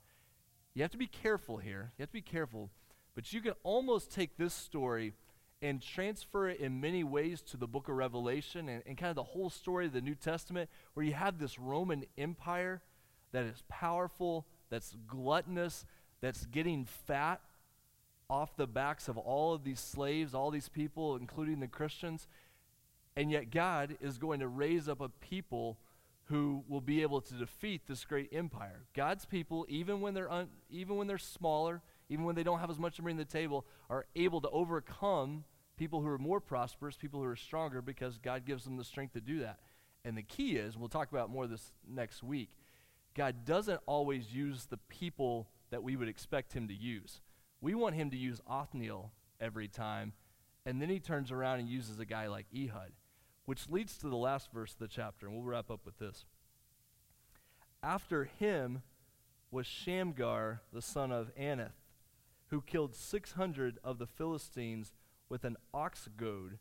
You 0.73 0.81
have 0.83 0.91
to 0.91 0.97
be 0.97 1.07
careful 1.07 1.57
here. 1.57 1.91
You 1.97 2.03
have 2.03 2.09
to 2.09 2.13
be 2.13 2.21
careful. 2.21 2.69
But 3.15 3.33
you 3.33 3.41
can 3.41 3.53
almost 3.63 4.11
take 4.11 4.37
this 4.37 4.53
story 4.53 5.13
and 5.61 5.81
transfer 5.81 6.49
it 6.49 6.59
in 6.59 6.81
many 6.81 7.03
ways 7.03 7.41
to 7.41 7.57
the 7.57 7.67
book 7.67 7.87
of 7.87 7.95
Revelation 7.95 8.67
and, 8.67 8.81
and 8.85 8.97
kind 8.97 9.09
of 9.09 9.15
the 9.15 9.23
whole 9.23 9.49
story 9.49 9.85
of 9.85 9.93
the 9.93 10.01
New 10.01 10.15
Testament, 10.15 10.69
where 10.93 11.05
you 11.05 11.13
have 11.13 11.37
this 11.37 11.59
Roman 11.59 12.05
Empire 12.17 12.81
that 13.31 13.43
is 13.43 13.63
powerful, 13.69 14.45
that's 14.69 14.95
gluttonous, 15.07 15.85
that's 16.19 16.45
getting 16.47 16.85
fat 16.85 17.41
off 18.29 18.55
the 18.55 18.65
backs 18.65 19.07
of 19.07 19.17
all 19.17 19.53
of 19.53 19.63
these 19.63 19.79
slaves, 19.79 20.33
all 20.33 20.51
these 20.51 20.69
people, 20.69 21.15
including 21.17 21.59
the 21.59 21.67
Christians. 21.67 22.27
And 23.15 23.29
yet, 23.29 23.51
God 23.51 23.97
is 24.01 24.17
going 24.17 24.39
to 24.39 24.47
raise 24.47 24.87
up 24.87 25.01
a 25.01 25.09
people 25.09 25.77
who 26.25 26.63
will 26.67 26.81
be 26.81 27.01
able 27.01 27.21
to 27.21 27.33
defeat 27.33 27.81
this 27.87 28.05
great 28.05 28.29
empire. 28.31 28.85
God's 28.93 29.25
people, 29.25 29.65
even 29.67 30.01
when 30.01 30.13
they're, 30.13 30.31
un, 30.31 30.47
even 30.69 30.95
when 30.95 31.07
they're 31.07 31.17
smaller, 31.17 31.81
even 32.09 32.25
when 32.25 32.35
they 32.35 32.43
don't 32.43 32.59
have 32.59 32.69
as 32.69 32.79
much 32.79 32.95
to 32.97 33.01
bring 33.01 33.17
to 33.17 33.23
the 33.23 33.29
table, 33.29 33.65
are 33.89 34.05
able 34.15 34.41
to 34.41 34.49
overcome 34.49 35.43
people 35.77 36.01
who 36.01 36.07
are 36.07 36.17
more 36.17 36.39
prosperous, 36.39 36.95
people 36.95 37.19
who 37.19 37.25
are 37.25 37.35
stronger, 37.35 37.81
because 37.81 38.17
God 38.17 38.45
gives 38.45 38.63
them 38.63 38.77
the 38.77 38.83
strength 38.83 39.13
to 39.13 39.21
do 39.21 39.39
that. 39.39 39.59
And 40.05 40.17
the 40.17 40.23
key 40.23 40.55
is, 40.55 40.77
we'll 40.77 40.89
talk 40.89 41.11
about 41.11 41.29
more 41.29 41.47
this 41.47 41.73
next 41.87 42.23
week, 42.23 42.49
God 43.15 43.45
doesn't 43.45 43.81
always 43.85 44.33
use 44.33 44.65
the 44.65 44.77
people 44.77 45.49
that 45.69 45.83
we 45.83 45.95
would 45.95 46.07
expect 46.07 46.53
him 46.53 46.67
to 46.67 46.73
use. 46.73 47.21
We 47.59 47.75
want 47.75 47.95
him 47.95 48.09
to 48.11 48.17
use 48.17 48.39
Othniel 48.47 49.11
every 49.39 49.67
time, 49.67 50.13
and 50.65 50.81
then 50.81 50.89
he 50.89 50.99
turns 50.99 51.31
around 51.31 51.59
and 51.59 51.67
uses 51.69 51.99
a 51.99 52.05
guy 52.05 52.27
like 52.27 52.45
Ehud. 52.55 52.91
Which 53.45 53.69
leads 53.69 53.97
to 53.97 54.07
the 54.07 54.15
last 54.15 54.51
verse 54.51 54.73
of 54.73 54.79
the 54.79 54.87
chapter, 54.87 55.25
and 55.25 55.35
we'll 55.35 55.45
wrap 55.45 55.69
up 55.71 55.85
with 55.85 55.97
this. 55.97 56.25
After 57.83 58.25
him 58.25 58.83
was 59.49 59.65
Shamgar, 59.65 60.61
the 60.71 60.81
son 60.81 61.11
of 61.11 61.35
Anath, 61.35 61.71
who 62.47 62.61
killed 62.61 62.95
600 62.95 63.79
of 63.83 63.97
the 63.97 64.07
Philistines 64.07 64.93
with 65.29 65.43
an 65.43 65.57
ox 65.73 66.07
goad, 66.17 66.59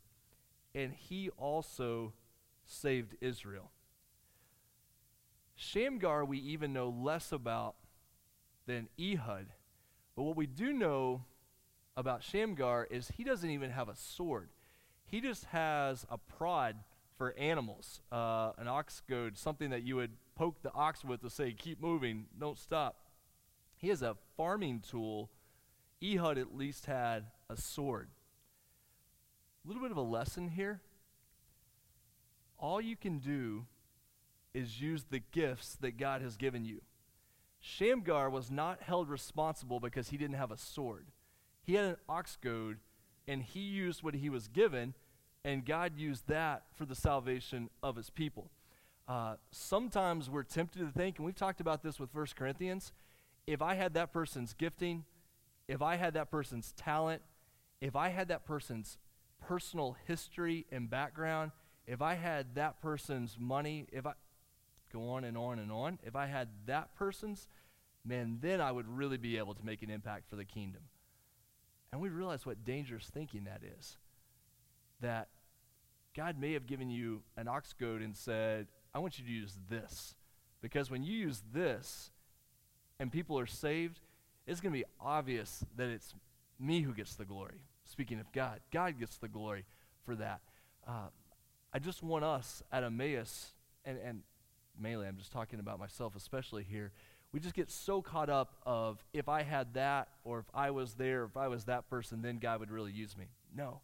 and 0.75 0.93
he 0.93 1.31
also 1.31 2.13
saved 2.65 3.17
Israel. 3.21 3.71
Shamgar, 5.55 6.25
we 6.25 6.39
even 6.39 6.73
know 6.73 6.89
less 6.89 7.33
about 7.33 7.75
than 8.67 8.89
Ehud. 8.99 9.49
But 10.17 10.23
what 10.23 10.37
we 10.37 10.47
do 10.47 10.73
know 10.73 11.25
about 11.97 12.23
Shamgar 12.23 12.87
is 12.91 13.13
he 13.17 13.25
doesn't 13.25 13.51
even 13.51 13.71
have 13.71 13.89
a 13.89 13.97
sword. 13.97 14.51
He 15.11 15.21
just 15.21 15.45
has 15.47 16.07
a 16.09 16.19
prod 16.19 16.77
for 17.19 17.37
animals, 17.37 18.01
uh, 18.13 18.53
an 18.57 18.69
ox 18.69 19.03
goad, 19.09 19.37
something 19.37 19.71
that 19.71 19.83
you 19.83 19.97
would 19.97 20.13
poke 20.37 20.63
the 20.63 20.73
ox 20.73 21.05
with 21.05 21.21
to 21.23 21.31
say, 21.31 21.53
keep 21.53 21.81
moving, 21.83 22.27
don't 22.39 22.57
stop. 22.57 22.97
He 23.77 23.89
has 23.89 24.03
a 24.03 24.17
farming 24.37 24.83
tool. 24.89 25.31
Ehud 26.03 26.39
at 26.39 26.57
least 26.57 26.87
had 26.87 27.25
a 27.49 27.57
sword. 27.57 28.09
A 29.65 29.69
little 29.69 29.83
bit 29.83 29.91
of 29.91 29.97
a 29.97 30.03
lesson 30.03 30.49
here. 30.49 30.81
All 32.57 32.81
you 32.81 32.97
can 32.97 33.19
do 33.19 33.67
is 34.55 34.81
use 34.81 35.05
the 35.11 35.21
gifts 35.21 35.77
that 35.81 35.99
God 35.99 36.23
has 36.23 36.37
given 36.37 36.65
you. 36.65 36.83
Shamgar 37.59 38.31
was 38.31 38.51
not 38.51 38.83
held 38.83 39.09
responsible 39.09 39.81
because 39.81 40.11
he 40.11 40.17
didn't 40.17 40.37
have 40.37 40.51
a 40.51 40.57
sword. 40.57 41.09
He 41.63 41.75
had 41.75 41.85
an 41.85 41.97
ox 42.09 42.39
goad 42.41 42.79
and 43.31 43.45
he 43.45 43.61
used 43.61 44.03
what 44.03 44.15
he 44.15 44.29
was 44.29 44.49
given, 44.49 44.93
and 45.45 45.65
God 45.65 45.97
used 45.97 46.27
that 46.27 46.65
for 46.75 46.85
the 46.85 46.97
salvation 46.97 47.71
of 47.81 47.95
his 47.95 48.11
people. 48.11 48.51
Uh, 49.07 49.37
sometimes 49.53 50.29
we're 50.29 50.43
tempted 50.43 50.81
to 50.81 50.91
think, 50.91 51.17
and 51.17 51.25
we've 51.25 51.37
talked 51.37 51.61
about 51.61 51.81
this 51.85 52.01
with 52.01 52.11
First 52.11 52.35
Corinthians, 52.35 52.93
if 53.47 53.63
I 53.63 53.75
had 53.75 53.95
that 53.95 54.13
person's 54.13 54.53
gifting, 54.53 55.05
if 55.69 55.81
I 55.81 55.95
had 55.95 56.15
that 56.15 56.29
person's 56.29 56.73
talent, 56.73 57.23
if 57.81 57.95
I 57.95 58.09
had 58.09 58.27
that 58.29 58.45
person's 58.45 58.99
personal 59.41 59.97
history 60.09 60.67
and 60.73 60.91
background, 60.91 61.53
if 61.87 62.03
I 62.03 62.15
had 62.15 62.57
that 62.57 62.83
person's 62.83 63.37
money, 63.39 63.87
if 63.93 64.07
I 64.07 64.15
go 64.93 65.11
on 65.11 65.23
and 65.23 65.39
on 65.39 65.61
and 65.61 65.71
on, 65.71 66.01
if 66.03 66.17
I 66.17 66.27
had 66.27 66.49
that 66.67 66.97
person's, 66.97 67.47
man, 68.05 68.39
then 68.41 68.61
I 68.61 68.73
would 68.73 68.89
really 68.89 69.19
be 69.19 69.39
able 69.39 69.55
to 69.55 69.65
make 69.65 69.83
an 69.83 69.91
impact 69.91 70.29
for 70.29 70.35
the 70.35 70.45
kingdom. 70.45 70.83
And 71.93 72.01
we 72.01 72.09
realize 72.09 72.47
what 72.47 72.65
dangerous 72.65 73.07
thinking 73.13 73.45
that 73.45 73.63
is. 73.79 73.97
That 75.01 75.29
God 76.15 76.39
may 76.39 76.53
have 76.53 76.67
given 76.67 76.91
you 76.91 77.23
an 77.37 77.49
ox 77.49 77.73
goad 77.73 78.03
and 78.03 78.17
said, 78.17 78.67
I 78.95 78.99
want 78.99 79.19
you 79.19 79.25
to 79.25 79.31
use 79.31 79.59
this. 79.69 80.15
Because 80.61 80.91
when 80.91 81.03
you 81.03 81.15
use 81.15 81.43
this 81.53 82.11
and 82.99 83.11
people 83.11 83.39
are 83.39 83.47
saved, 83.47 84.01
it's 84.47 84.61
going 84.61 84.73
to 84.73 84.79
be 84.79 84.85
obvious 85.01 85.65
that 85.77 85.89
it's 85.89 86.15
me 86.59 86.83
who 86.83 86.93
gets 86.93 87.15
the 87.15 87.25
glory. 87.25 87.63
Speaking 87.85 88.21
of 88.21 88.31
God, 88.33 88.61
God 88.71 88.99
gets 88.99 89.17
the 89.17 89.29
glory 89.29 89.65
for 90.05 90.15
that. 90.17 90.41
Uh, 90.87 91.09
I 91.73 91.79
just 91.79 92.03
want 92.03 92.25
us 92.25 92.63
at 92.73 92.85
Emmaus, 92.85 93.53
and, 93.85 93.99
and 94.05 94.23
mainly 94.79 95.07
I'm 95.07 95.17
just 95.17 95.33
talking 95.33 95.61
about 95.61 95.79
myself, 95.79 96.15
especially 96.17 96.65
here, 96.69 96.93
we 97.33 97.41
just 97.41 97.55
get 97.55 97.71
so 97.71 98.03
caught 98.03 98.29
up 98.29 98.57
of 98.67 99.05
if 99.13 99.29
I 99.29 99.43
had 99.43 99.75
that 99.75 100.09
or 100.25 100.41
if 100.41 100.47
I 100.53 100.71
was 100.71 100.95
there, 100.95 101.25
if 101.25 101.37
I 101.37 101.49
was 101.49 101.65
that 101.65 101.89
person, 101.89 102.23
then 102.23 102.39
God 102.39 102.61
would 102.61 102.71
really 102.71 102.93
use 102.93 103.17
me. 103.17 103.27
No. 103.55 103.81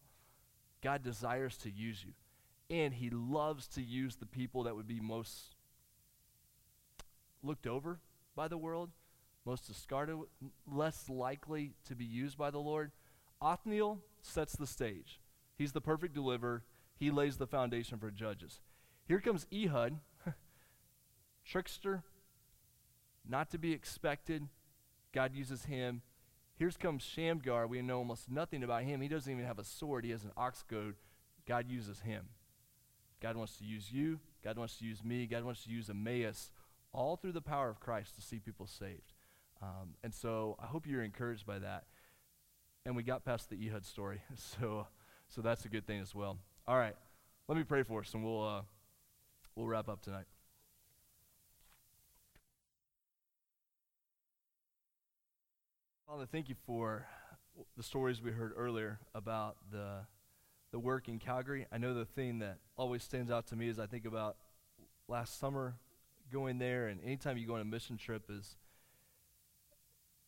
God 0.83 1.03
desires 1.03 1.57
to 1.59 1.71
use 1.71 2.05
you. 2.05 2.13
And 2.69 2.93
he 2.95 3.11
loves 3.11 3.69
to 3.69 3.83
use 3.83 4.17
the 4.17 4.27
people 4.27 4.65
that 4.65 4.75
would 4.75 4.89
be 4.89 5.01
most 5.01 5.55
looked 7.43 7.69
over 7.69 8.01
by 8.35 8.49
the 8.49 8.59
world, 8.59 8.91
most 9.45 9.69
discarded, 9.69 10.17
less 10.71 11.09
likely 11.09 11.75
to 11.85 11.95
be 11.95 12.05
used 12.05 12.37
by 12.37 12.51
the 12.51 12.59
Lord. 12.59 12.91
Othniel 13.41 14.01
sets 14.23 14.57
the 14.57 14.67
stage. 14.67 15.21
He's 15.57 15.73
the 15.73 15.81
perfect 15.81 16.15
deliverer. 16.15 16.65
He 16.97 17.13
lays 17.13 17.37
the 17.37 17.47
foundation 17.47 17.99
for 17.99 18.11
judges. 18.11 18.61
Here 19.07 19.21
comes 19.21 19.47
Ehud, 19.53 19.99
trickster, 21.45 22.03
not 23.29 23.51
to 23.51 23.59
be 23.59 23.73
expected. 23.73 24.49
God 25.13 25.35
uses 25.35 25.65
him. 25.65 26.03
Here's 26.57 26.77
comes 26.77 27.03
Shamgar. 27.03 27.67
We 27.67 27.83
know 27.83 27.99
almost 27.99 28.31
nothing 28.31 28.63
about 28.63 28.83
him. 28.83 29.01
He 29.01 29.09
doesn't 29.09 29.31
even 29.31 29.45
have 29.45 29.59
a 29.59 29.65
sword, 29.65 30.05
he 30.05 30.11
has 30.11 30.25
an 30.25 30.33
ox 30.37 30.63
goad. 30.69 30.95
God 31.47 31.69
uses 31.69 32.01
him. 32.01 32.27
God 33.21 33.37
wants 33.37 33.57
to 33.59 33.65
use 33.65 33.93
you. 33.93 34.21
God 34.43 34.59
wants 34.59 34.77
to 34.79 34.85
use 34.85 35.03
me. 35.05 35.27
God 35.27 35.45
wants 35.45 35.65
to 35.65 35.71
use 35.71 35.89
Emmaus, 35.89 36.51
all 36.93 37.17
through 37.17 37.33
the 37.33 37.41
power 37.41 37.69
of 37.69 37.81
Christ 37.81 38.15
to 38.17 38.23
see 38.23 38.39
people 38.39 38.67
saved. 38.67 39.13
Um, 39.63 39.95
and 40.05 40.13
so 40.13 40.57
I 40.63 40.67
hope 40.67 40.87
you're 40.87 41.03
encouraged 41.03 41.47
by 41.47 41.59
that. 41.59 41.85
And 42.85 42.95
we 42.95 43.03
got 43.03 43.25
past 43.25 43.51
the 43.51 43.57
Ehud 43.57 43.85
story, 43.85 44.21
so 44.37 44.87
so 45.29 45.41
that's 45.41 45.65
a 45.65 45.69
good 45.69 45.87
thing 45.87 46.01
as 46.01 46.15
well. 46.15 46.39
All 46.69 46.79
right, 46.79 46.95
let 47.49 47.59
me 47.59 47.65
pray 47.65 47.83
for 47.83 48.01
us, 48.01 48.15
and 48.15 48.25
we'll 48.25 48.47
uh, 48.47 48.63
we'll 49.57 49.67
wrap 49.67 49.89
up 49.89 50.03
tonight. 50.03 50.27
Father, 56.17 56.29
thank 56.33 56.49
you 56.49 56.55
for 56.65 57.05
the 57.77 57.83
stories 57.83 58.23
we 58.23 58.31
heard 58.31 58.55
earlier 58.57 58.99
about 59.15 59.59
the, 59.71 59.99
the 60.73 60.79
work 60.79 61.09
in 61.09 61.19
Calgary. 61.19 61.67
I 61.71 61.77
know 61.77 61.93
the 61.93 62.07
thing 62.07 62.39
that 62.39 62.57
always 62.75 63.03
stands 63.03 63.31
out 63.31 63.49
to 63.49 63.55
me 63.55 63.69
as 63.69 63.79
I 63.79 63.85
think 63.85 64.07
about 64.07 64.39
last 65.09 65.39
summer 65.39 65.75
going 66.33 66.59
there, 66.59 66.87
and 66.87 67.03
anytime 67.05 67.37
you 67.37 67.47
go 67.47 67.57
on 67.57 67.61
a 67.61 67.67
mission 67.67 67.99
trip, 67.99 68.31
is 68.31 68.57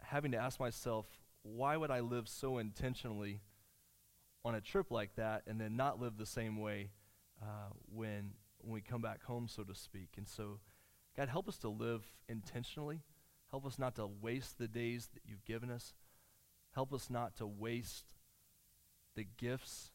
having 0.03 0.31
to 0.33 0.37
ask 0.37 0.61
myself, 0.61 1.07
why 1.41 1.75
would 1.79 1.91
I 1.91 2.01
live 2.01 2.29
so 2.29 2.59
intentionally 2.59 3.41
on 4.45 4.55
a 4.55 4.61
trip 4.61 4.91
like 4.91 5.17
that 5.17 5.45
and 5.47 5.59
then 5.59 5.75
not 5.75 5.99
live 5.99 6.19
the 6.19 6.27
same 6.27 6.61
way 6.61 6.91
uh, 7.41 7.73
when, 7.91 8.33
when 8.59 8.75
we 8.75 8.83
come 8.83 9.01
back 9.01 9.25
home, 9.25 9.49
so 9.49 9.63
to 9.63 9.75
speak? 9.75 10.11
And 10.19 10.29
so, 10.29 10.61
God, 11.17 11.31
help 11.31 11.49
us 11.49 11.57
to 11.61 11.71
live 11.71 12.03
intentionally 12.29 13.01
Help 13.51 13.67
us 13.67 13.79
not 13.79 13.95
to 13.97 14.07
waste 14.07 14.59
the 14.59 14.69
days 14.69 15.09
that 15.15 15.23
you've 15.27 15.45
given 15.45 15.71
us. 15.71 15.95
Help 16.75 16.93
us 16.93 17.09
not 17.09 17.37
to 17.37 17.47
waste 17.47 18.15
the 19.17 19.27
gifts 19.37 19.91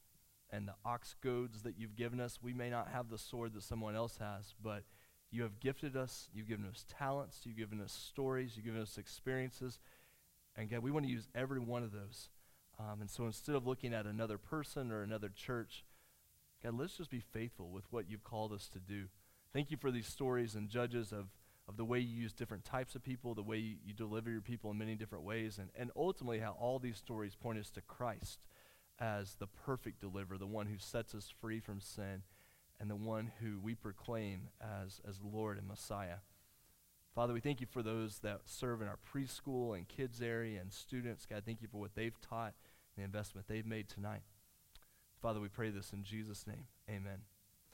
and 0.49 0.67
the 0.67 0.73
ox 0.83 1.15
goads 1.21 1.61
that 1.63 1.77
you've 1.77 1.95
given 1.95 2.19
us. 2.19 2.39
We 2.41 2.53
may 2.53 2.69
not 2.69 2.89
have 2.89 3.09
the 3.09 3.17
sword 3.17 3.53
that 3.53 3.63
someone 3.63 3.95
else 3.95 4.17
has, 4.17 4.53
but 4.61 4.83
you 5.31 5.43
have 5.43 5.59
gifted 5.59 5.95
us. 5.95 6.29
You've 6.33 6.47
given 6.47 6.65
us 6.65 6.85
talents. 6.99 7.41
You've 7.43 7.57
given 7.57 7.81
us 7.81 7.91
stories. 7.91 8.53
You've 8.55 8.65
given 8.65 8.81
us 8.81 8.97
experiences. 8.97 9.79
And 10.55 10.69
God, 10.69 10.79
we 10.79 10.91
want 10.91 11.05
to 11.05 11.11
use 11.11 11.27
every 11.33 11.59
one 11.59 11.83
of 11.83 11.91
those. 11.91 12.29
Um, 12.79 13.01
and 13.01 13.09
so 13.09 13.25
instead 13.25 13.55
of 13.55 13.65
looking 13.67 13.93
at 13.93 14.05
another 14.05 14.37
person 14.37 14.91
or 14.91 15.01
another 15.03 15.29
church, 15.29 15.83
God, 16.61 16.77
let's 16.77 16.97
just 16.97 17.09
be 17.09 17.19
faithful 17.19 17.69
with 17.69 17.85
what 17.91 18.09
you've 18.09 18.23
called 18.23 18.51
us 18.51 18.67
to 18.69 18.79
do. 18.79 19.05
Thank 19.51 19.71
you 19.71 19.77
for 19.77 19.91
these 19.91 20.07
stories 20.07 20.55
and 20.55 20.69
judges 20.69 21.11
of, 21.11 21.27
of 21.67 21.77
the 21.77 21.85
way 21.85 21.99
you 21.99 22.21
use 22.21 22.33
different 22.33 22.65
types 22.65 22.95
of 22.95 23.03
people, 23.03 23.33
the 23.33 23.41
way 23.41 23.57
you, 23.57 23.75
you 23.85 23.93
deliver 23.93 24.29
your 24.29 24.41
people 24.41 24.71
in 24.71 24.77
many 24.77 24.95
different 24.95 25.23
ways, 25.23 25.57
and, 25.57 25.69
and 25.75 25.91
ultimately 25.95 26.39
how 26.39 26.55
all 26.59 26.79
these 26.79 26.97
stories 26.97 27.35
point 27.35 27.59
us 27.59 27.69
to 27.71 27.81
Christ 27.81 28.39
as 28.99 29.35
the 29.35 29.47
perfect 29.47 29.99
deliverer, 29.99 30.37
the 30.37 30.45
one 30.45 30.67
who 30.67 30.77
sets 30.77 31.15
us 31.15 31.33
free 31.41 31.59
from 31.59 31.79
sin, 31.79 32.23
and 32.79 32.89
the 32.89 32.95
one 32.95 33.31
who 33.41 33.59
we 33.59 33.75
proclaim 33.75 34.49
as, 34.61 34.99
as 35.07 35.19
Lord 35.23 35.57
and 35.57 35.67
Messiah. 35.67 36.17
Father, 37.15 37.33
we 37.33 37.39
thank 37.39 37.61
you 37.61 37.67
for 37.69 37.83
those 37.83 38.19
that 38.19 38.41
serve 38.45 38.81
in 38.81 38.87
our 38.87 38.97
preschool 39.13 39.77
and 39.77 39.87
kids 39.87 40.21
area 40.21 40.59
and 40.59 40.73
students. 40.73 41.25
God, 41.25 41.43
thank 41.45 41.61
you 41.61 41.67
for 41.71 41.79
what 41.79 41.95
they've 41.95 42.19
taught 42.21 42.53
and 42.95 42.97
the 42.97 43.03
investment 43.03 43.47
they've 43.47 43.65
made 43.65 43.87
tonight. 43.87 44.23
Father, 45.21 45.39
we 45.39 45.47
pray 45.47 45.69
this 45.69 45.93
in 45.93 46.03
Jesus' 46.03 46.47
name. 46.47 46.65
Amen. 46.89 47.32